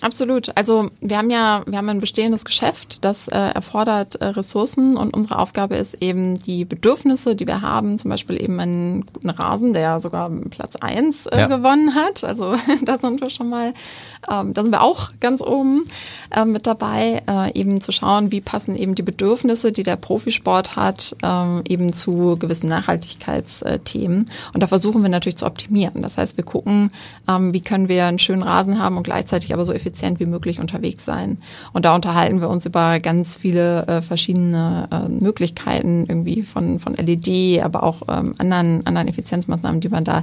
[0.02, 0.56] Absolut.
[0.56, 5.14] Also wir haben ja, wir haben ein bestehendes Geschäft, das äh, erfordert äh, Ressourcen und
[5.14, 9.74] unsere Aufgabe ist eben die Bedürfnisse, die wir haben, zum Beispiel eben einen guten Rasen,
[9.74, 11.46] der sogar Platz eins äh, ja.
[11.48, 12.24] gewonnen hat.
[12.24, 13.74] Also da sind wir schon mal,
[14.30, 15.84] ähm, da sind wir auch ganz oben
[16.34, 20.76] äh, mit dabei, äh, eben zu schauen, wie passen eben die Bedürfnisse, die der Profisport
[20.76, 24.30] hat, äh, eben zu gewissen Nachhaltigkeitsthemen.
[24.54, 26.00] Und da versuchen wir natürlich zu optimieren.
[26.00, 26.90] Das heißt, wir gucken,
[27.28, 30.26] ähm, wie können wir einen schönen Rasen haben und gleichzeitig aber so effizient effizient wie
[30.26, 31.38] möglich unterwegs sein.
[31.72, 36.94] Und da unterhalten wir uns über ganz viele äh, verschiedene äh, Möglichkeiten irgendwie von, von
[36.94, 40.22] LED, aber auch ähm, anderen, anderen Effizienzmaßnahmen, die man da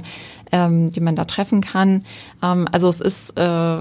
[0.50, 2.04] ähm, die man da treffen kann.
[2.42, 3.76] Ähm, also es ist, äh,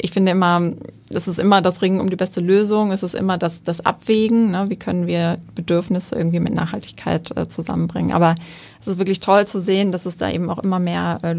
[0.00, 0.72] ich finde immer,
[1.10, 4.52] es ist immer das Ringen um die beste Lösung, es ist immer das, das Abwägen,
[4.52, 4.66] ne?
[4.68, 8.12] wie können wir Bedürfnisse irgendwie mit Nachhaltigkeit äh, zusammenbringen.
[8.12, 8.36] Aber
[8.80, 11.32] es ist wirklich toll zu sehen, dass es da eben auch immer mehr äh,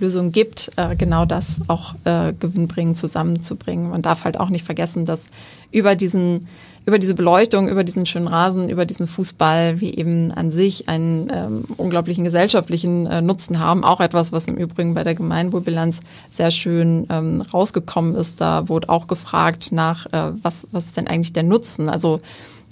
[0.00, 3.90] Lösungen Lösung gibt, äh, genau das auch äh, gewinnbringend zusammenzubringen.
[3.90, 5.26] Man darf halt auch nicht vergessen, dass
[5.70, 6.46] über diesen
[6.86, 11.32] über diese Beleuchtung, über diesen schönen Rasen, über diesen Fußball, wie eben an sich einen
[11.32, 13.84] ähm, unglaublichen gesellschaftlichen äh, Nutzen haben.
[13.84, 18.42] Auch etwas, was im Übrigen bei der Gemeinwohlbilanz sehr schön ähm, rausgekommen ist.
[18.42, 21.88] Da wurde auch gefragt nach, äh, was, was ist denn eigentlich der Nutzen?
[21.88, 22.20] Also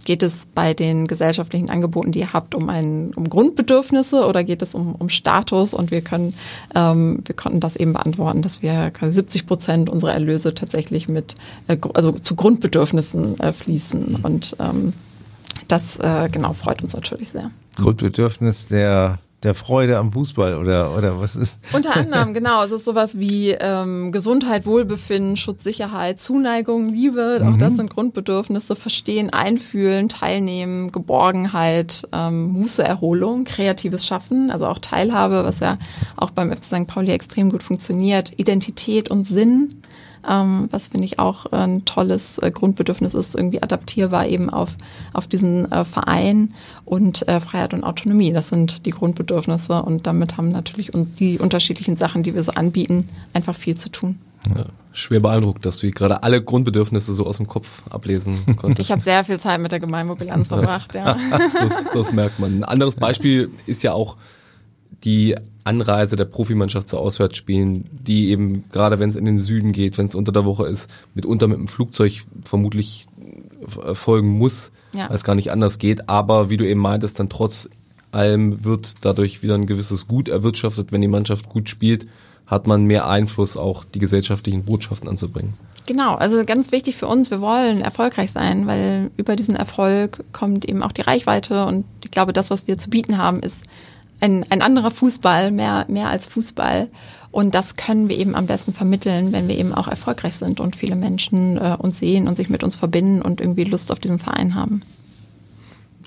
[0.04, 4.62] Geht es bei den gesellschaftlichen Angeboten, die ihr habt, um ein, um Grundbedürfnisse oder geht
[4.62, 5.74] es um, um Status?
[5.74, 6.34] Und wir können,
[6.74, 11.36] ähm, wir konnten das eben beantworten, dass wir quasi 70 Prozent unserer Erlöse tatsächlich mit,
[11.68, 14.16] äh, also zu Grundbedürfnissen äh, fließen.
[14.22, 14.92] Und ähm,
[15.68, 17.50] das äh, genau freut uns natürlich sehr.
[17.76, 21.60] Grundbedürfnis der der Freude am Fußball oder oder was ist?
[21.72, 22.64] Unter anderem genau.
[22.64, 27.42] Es ist sowas wie ähm, Gesundheit, Wohlbefinden, Schutz, Sicherheit, Zuneigung, Liebe.
[27.44, 27.58] Auch mhm.
[27.58, 28.76] das sind Grundbedürfnisse.
[28.76, 35.78] Verstehen, einfühlen, teilnehmen, Geborgenheit, ähm, Muße, Erholung, kreatives Schaffen, also auch Teilhabe, was ja
[36.16, 36.86] auch beim FC St.
[36.86, 38.32] Pauli extrem gut funktioniert.
[38.38, 39.81] Identität und Sinn
[40.28, 44.76] ähm, was finde ich auch ein tolles äh, Grundbedürfnis ist, irgendwie adaptierbar eben auf,
[45.12, 46.54] auf diesen äh, Verein
[46.84, 48.32] und äh, Freiheit und Autonomie.
[48.32, 53.08] Das sind die Grundbedürfnisse und damit haben natürlich die unterschiedlichen Sachen, die wir so anbieten,
[53.32, 54.18] einfach viel zu tun.
[54.56, 58.88] Ja, schwer beeindruckt, dass du gerade alle Grundbedürfnisse so aus dem Kopf ablesen konntest.
[58.88, 61.16] Ich habe sehr viel Zeit mit der Gemeinwohlbilanz verbracht, ja.
[61.30, 62.58] das, das merkt man.
[62.58, 64.16] Ein anderes Beispiel ist ja auch
[65.04, 69.98] die Anreise der Profimannschaft zu Auswärtsspielen, die eben, gerade wenn es in den Süden geht,
[69.98, 73.06] wenn es unter der Woche ist, mitunter mit dem Flugzeug vermutlich
[73.92, 75.08] folgen muss, ja.
[75.08, 76.08] weil es gar nicht anders geht.
[76.08, 77.68] Aber wie du eben meintest, dann trotz
[78.10, 82.06] allem wird dadurch wieder ein gewisses Gut erwirtschaftet, wenn die Mannschaft gut spielt,
[82.46, 85.54] hat man mehr Einfluss, auch die gesellschaftlichen Botschaften anzubringen.
[85.86, 90.64] Genau, also ganz wichtig für uns, wir wollen erfolgreich sein, weil über diesen Erfolg kommt
[90.64, 93.62] eben auch die Reichweite und ich glaube, das, was wir zu bieten haben, ist
[94.22, 96.88] ein, ein anderer Fußball, mehr, mehr als Fußball.
[97.30, 100.76] Und das können wir eben am besten vermitteln, wenn wir eben auch erfolgreich sind und
[100.76, 104.18] viele Menschen äh, uns sehen und sich mit uns verbinden und irgendwie Lust auf diesen
[104.18, 104.82] Verein haben.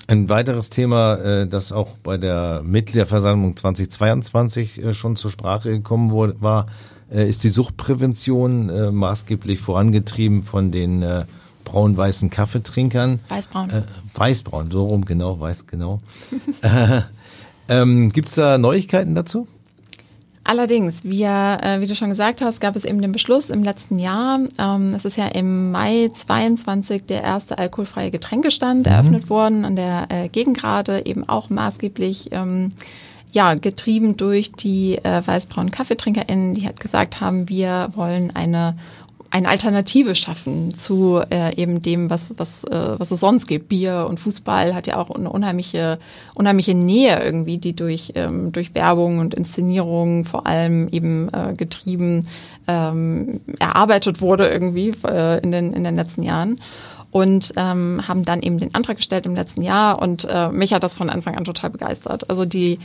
[0.08, 6.12] Ein weiteres Thema, äh, das auch bei der Mitgliederversammlung 2022 äh, schon zur Sprache gekommen
[6.12, 6.68] wurde, war,
[7.10, 11.04] äh, ist die Suchtprävention maßgeblich vorangetrieben von den
[11.64, 13.18] braun-weißen Kaffeetrinkern.
[13.28, 13.84] Weißbraun.
[14.14, 16.00] Weißbraun, so rum, genau, weiß, genau.
[17.68, 19.46] Ähm, Gibt es da Neuigkeiten dazu?
[20.48, 23.98] Allerdings, wir, äh, wie du schon gesagt hast, gab es eben den Beschluss im letzten
[23.98, 24.38] Jahr.
[24.58, 28.92] Ähm, es ist ja im Mai 22 der erste alkoholfreie Getränkestand mhm.
[28.92, 32.70] eröffnet worden an der äh, Gegengrade, eben auch maßgeblich ähm,
[33.32, 38.76] ja, getrieben durch die äh, weißbraunen KaffeetrinkerInnen, die halt gesagt haben, wir wollen eine
[39.30, 43.68] eine Alternative schaffen zu äh, eben dem, was, was, äh, was es sonst gibt.
[43.68, 45.98] Bier und Fußball hat ja auch eine unheimliche,
[46.34, 52.26] unheimliche Nähe irgendwie, die durch, ähm, durch Werbung und Inszenierung vor allem eben äh, getrieben
[52.68, 56.60] ähm, erarbeitet wurde irgendwie äh, in, den, in den letzten Jahren
[57.10, 60.82] und ähm, haben dann eben den Antrag gestellt im letzten Jahr und äh, mich hat
[60.82, 62.28] das von Anfang an total begeistert.
[62.28, 62.78] Also die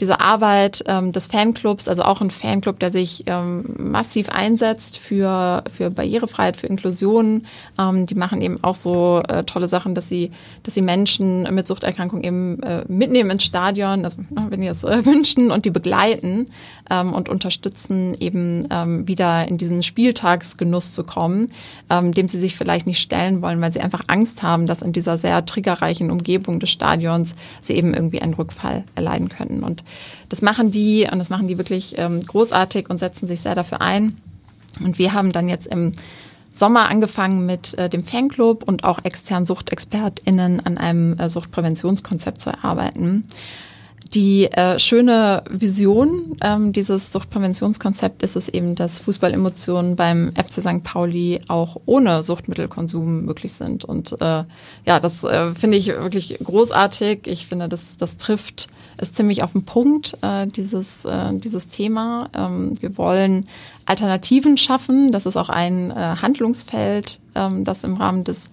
[0.00, 5.64] diese Arbeit ähm, des Fanclubs, also auch ein Fanclub, der sich ähm, massiv einsetzt für,
[5.72, 7.42] für Barrierefreiheit, für Inklusion.
[7.78, 10.30] Ähm, die machen eben auch so äh, tolle Sachen, dass sie,
[10.62, 15.04] dass sie Menschen mit Suchterkrankung eben äh, mitnehmen ins Stadion, also, wenn die es äh,
[15.04, 16.46] wünschen, und die begleiten
[16.90, 21.52] ähm, und unterstützen, eben ähm, wieder in diesen Spieltagsgenuss zu kommen,
[21.90, 24.92] ähm, dem sie sich vielleicht nicht stellen wollen, weil sie einfach Angst haben, dass in
[24.92, 29.62] dieser sehr triggerreichen Umgebung des Stadions sie eben irgendwie einen Rückfall erleiden können.
[29.64, 29.82] Und
[30.28, 33.80] das machen die und das machen die wirklich ähm, großartig und setzen sich sehr dafür
[33.80, 34.16] ein.
[34.84, 35.92] Und wir haben dann jetzt im
[36.52, 42.50] Sommer angefangen mit äh, dem Fanclub und auch externen SuchtexpertInnen an einem äh, Suchtpräventionskonzept zu
[42.50, 43.24] erarbeiten.
[44.14, 50.82] Die äh, schöne Vision ähm, dieses Suchtpräventionskonzept ist es eben, dass Fußballemotionen beim FC St.
[50.82, 53.84] Pauli auch ohne Suchtmittelkonsum möglich sind.
[53.84, 54.44] Und äh,
[54.86, 57.26] ja, das äh, finde ich wirklich großartig.
[57.26, 62.30] Ich finde, das, das trifft es ziemlich auf den Punkt, äh, dieses, äh, dieses Thema.
[62.34, 63.46] Ähm, wir wollen
[63.84, 65.12] Alternativen schaffen.
[65.12, 68.50] Das ist auch ein äh, Handlungsfeld, ähm, das im Rahmen des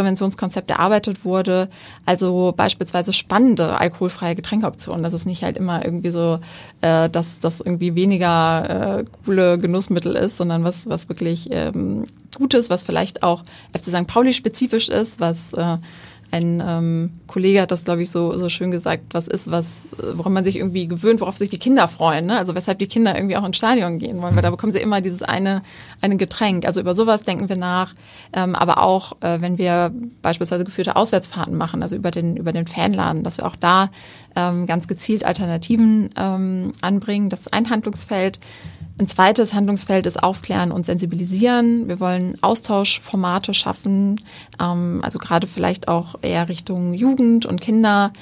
[0.00, 1.68] Präventionskonzept erarbeitet wurde.
[2.06, 5.02] Also beispielsweise spannende alkoholfreie Getränkeoptionen.
[5.02, 6.38] Das ist nicht halt immer irgendwie so,
[6.80, 12.70] äh, dass das irgendwie weniger äh, coole Genussmittel ist, sondern was, was wirklich ähm, Gutes,
[12.70, 13.44] was vielleicht auch
[13.76, 14.06] FC St.
[14.06, 15.76] Pauli spezifisch ist, was äh,
[16.30, 20.32] ein ähm, Kollege hat das, glaube ich, so, so schön gesagt, was ist, was, woran
[20.32, 22.26] man sich irgendwie gewöhnt, worauf sich die Kinder freuen.
[22.26, 22.36] Ne?
[22.36, 25.00] Also weshalb die Kinder irgendwie auch ins Stadion gehen wollen, weil da bekommen sie immer
[25.00, 25.62] dieses eine,
[26.00, 26.66] eine Getränk.
[26.66, 27.94] Also über sowas denken wir nach.
[28.32, 32.66] Ähm, aber auch, äh, wenn wir beispielsweise geführte Auswärtsfahrten machen, also über den, über den
[32.66, 33.90] Fanladen, dass wir auch da
[34.34, 37.28] ähm, ganz gezielt Alternativen ähm, anbringen.
[37.28, 38.40] Das ist ein Handlungsfeld.
[39.00, 41.88] Ein zweites Handlungsfeld ist Aufklären und Sensibilisieren.
[41.88, 44.20] Wir wollen Austauschformate schaffen,
[44.60, 48.12] ähm, also gerade vielleicht auch eher Richtung Jugend und Kinder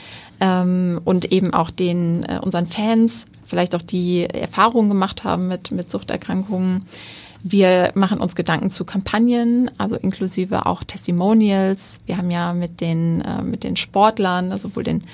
[0.41, 5.71] ähm, und eben auch den äh, unseren Fans vielleicht auch die Erfahrungen gemacht haben mit,
[5.71, 6.87] mit Suchterkrankungen.
[7.43, 12.01] Wir machen uns Gedanken zu Kampagnen, also inklusive auch Testimonials.
[12.05, 15.05] Wir haben ja mit den, äh, mit den Sportlern, also sowohl den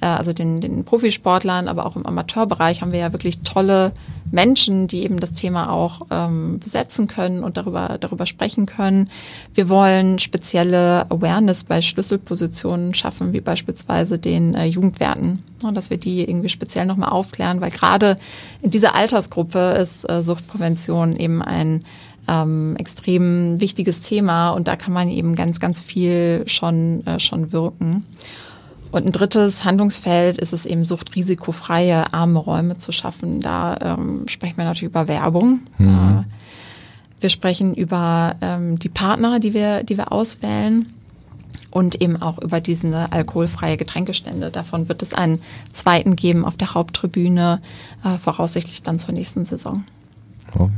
[0.00, 3.92] äh, also den, den Profisportlern, aber auch im Amateurbereich haben wir ja wirklich tolle
[4.32, 9.10] Menschen, die eben das Thema auch ähm, besetzen können und darüber, darüber sprechen können.
[9.54, 15.96] Wir wollen spezielle Awareness bei Schlüsselpositionen schaffen, wie beispielsweise den äh, Jugendwerten, ja, dass wir
[15.96, 18.16] die irgendwie speziell nochmal aufklären, weil gerade
[18.62, 21.84] in dieser Altersgruppe ist äh, Suchtprävention eben ein
[22.28, 27.52] ähm, extrem wichtiges Thema und da kann man eben ganz, ganz viel schon, äh, schon
[27.52, 28.06] wirken.
[28.90, 33.40] Und ein drittes Handlungsfeld ist es eben suchtrisikofreie, arme Räume zu schaffen.
[33.40, 35.60] Da ähm, sprechen wir natürlich über Werbung.
[35.78, 36.24] Mhm.
[36.26, 40.86] Äh, Wir sprechen über ähm, die Partner, die wir, die wir auswählen
[41.70, 44.50] und eben auch über diese alkoholfreie Getränkestände.
[44.50, 45.40] Davon wird es einen
[45.72, 47.60] zweiten geben auf der Haupttribüne,
[48.04, 49.84] äh, voraussichtlich dann zur nächsten Saison.
[50.58, 50.68] Oh.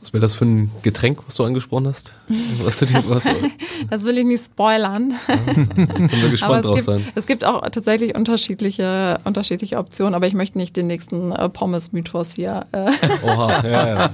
[0.00, 2.14] Was wäre das für ein Getränk, was du angesprochen hast?
[2.62, 3.24] Was du was,
[3.90, 5.14] das will ich nicht spoilern.
[5.26, 7.04] Können wir gespannt drauf gibt, sein.
[7.14, 12.34] Es gibt auch tatsächlich unterschiedliche, unterschiedliche Optionen, aber ich möchte nicht den nächsten äh, Pommes-Mythos
[12.34, 12.64] hier.
[12.72, 12.90] Äh,
[13.24, 14.10] Oha, ja, ja.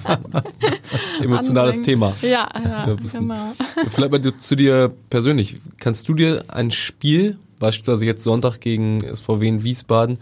[1.22, 1.84] Emotionales anbringen.
[1.84, 2.14] Thema.
[2.22, 3.52] Ja, ja, genau.
[3.90, 5.60] Vielleicht mal zu dir persönlich.
[5.78, 10.18] Kannst du dir ein Spiel, beispielsweise jetzt Sonntag gegen SVW in Wiesbaden,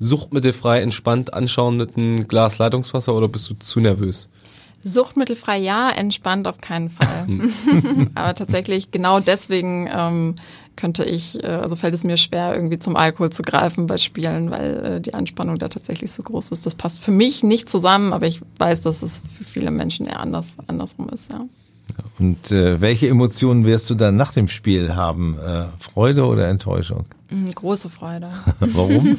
[0.00, 4.28] suchtmittelfrei entspannt anschauen mit einem Glas Leitungswasser oder bist du zu nervös?
[4.84, 7.26] Suchtmittelfrei ja, entspannt auf keinen Fall.
[8.14, 10.34] Aber tatsächlich genau deswegen ähm,
[10.76, 14.50] könnte ich, äh, also fällt es mir schwer, irgendwie zum Alkohol zu greifen bei Spielen,
[14.50, 16.64] weil äh, die Anspannung da tatsächlich so groß ist.
[16.64, 20.20] Das passt für mich nicht zusammen, aber ich weiß, dass es für viele Menschen eher
[20.20, 21.44] anders, andersrum ist, ja.
[22.18, 25.36] Und äh, welche Emotionen wirst du dann nach dem Spiel haben?
[25.38, 27.06] Äh, Freude oder Enttäuschung?
[27.30, 29.18] Mhm, Große Freude, Warum?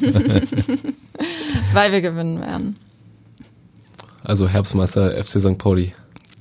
[1.72, 2.76] weil wir gewinnen werden.
[4.30, 5.58] Also Herbstmeister FC St.
[5.58, 5.92] Pauli.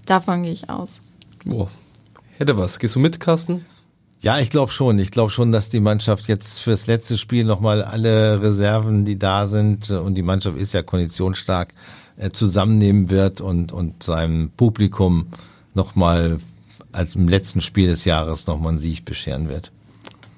[0.06, 1.02] Davon gehe ich aus.
[1.44, 1.72] Boah.
[2.38, 2.78] Hätte was.
[2.78, 3.66] Gehst du mit, Carsten?
[4.22, 5.00] ja, ich glaube schon.
[5.00, 9.48] Ich glaube schon, dass die Mannschaft jetzt fürs letzte Spiel nochmal alle Reserven, die da
[9.48, 11.74] sind, äh, und die Mannschaft ist ja konditionsstark,
[12.18, 15.30] äh, zusammennehmen wird und, und seinem Publikum
[15.74, 16.38] nochmal
[16.92, 19.72] als im letzten Spiel des Jahres nochmal einen Sieg bescheren wird.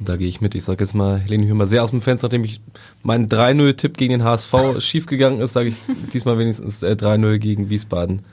[0.04, 0.56] Da gehe ich mit.
[0.56, 2.60] Ich sage jetzt mal, lehne mich mal sehr aus dem Fenster, nachdem ich
[3.04, 5.76] mein 3-0-Tipp gegen den HSV schiefgegangen ist, sage ich
[6.12, 8.24] diesmal wenigstens äh, 3-0 gegen Wiesbaden.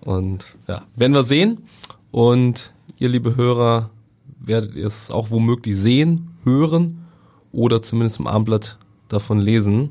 [0.00, 1.58] Und ja, werden wir sehen.
[2.10, 3.90] Und ihr, liebe Hörer,
[4.40, 7.04] werdet ihr es auch womöglich sehen, hören
[7.52, 8.78] oder zumindest im Abendblatt
[9.08, 9.90] davon lesen.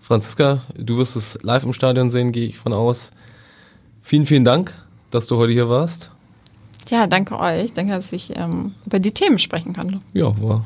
[0.00, 3.10] Franziska, du wirst es live im Stadion sehen, gehe ich von aus.
[4.02, 4.74] Vielen, vielen Dank,
[5.10, 6.12] dass du heute hier warst.
[6.88, 7.72] Ja, danke euch.
[7.72, 10.02] Danke, dass ich ähm, über die Themen sprechen kann.
[10.12, 10.64] Ja, war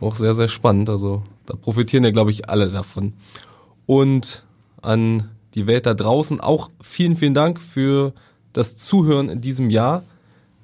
[0.00, 0.90] auch sehr, sehr spannend.
[0.90, 3.14] Also da profitieren ja, glaube ich, alle davon.
[3.86, 4.44] Und
[4.80, 8.12] an die Welt da draußen auch vielen, vielen Dank für
[8.52, 10.02] das Zuhören in diesem Jahr.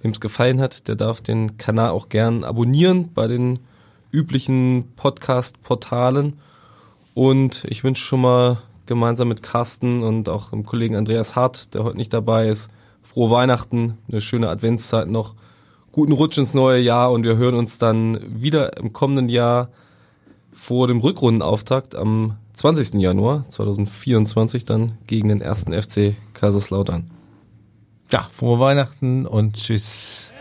[0.00, 3.58] Wem es gefallen hat, der darf den Kanal auch gern abonnieren bei den
[4.12, 6.34] üblichen Podcast-Portalen.
[7.14, 11.84] Und ich wünsche schon mal gemeinsam mit Carsten und auch dem Kollegen Andreas Hart, der
[11.84, 12.70] heute nicht dabei ist,
[13.02, 15.34] frohe Weihnachten, eine schöne Adventszeit noch,
[15.92, 19.70] guten Rutsch ins neue Jahr und wir hören uns dann wieder im kommenden Jahr
[20.52, 22.94] vor dem Rückrundenauftakt am 20.
[22.94, 27.10] Januar 2024 dann gegen den ersten FC Kaiserslautern.
[28.10, 30.32] Ja, frohe Weihnachten und tschüss.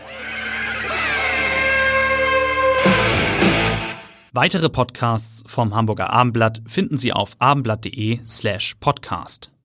[4.32, 9.50] Weitere Podcasts vom Hamburger Abendblatt finden Sie auf abendblatt.de slash podcast.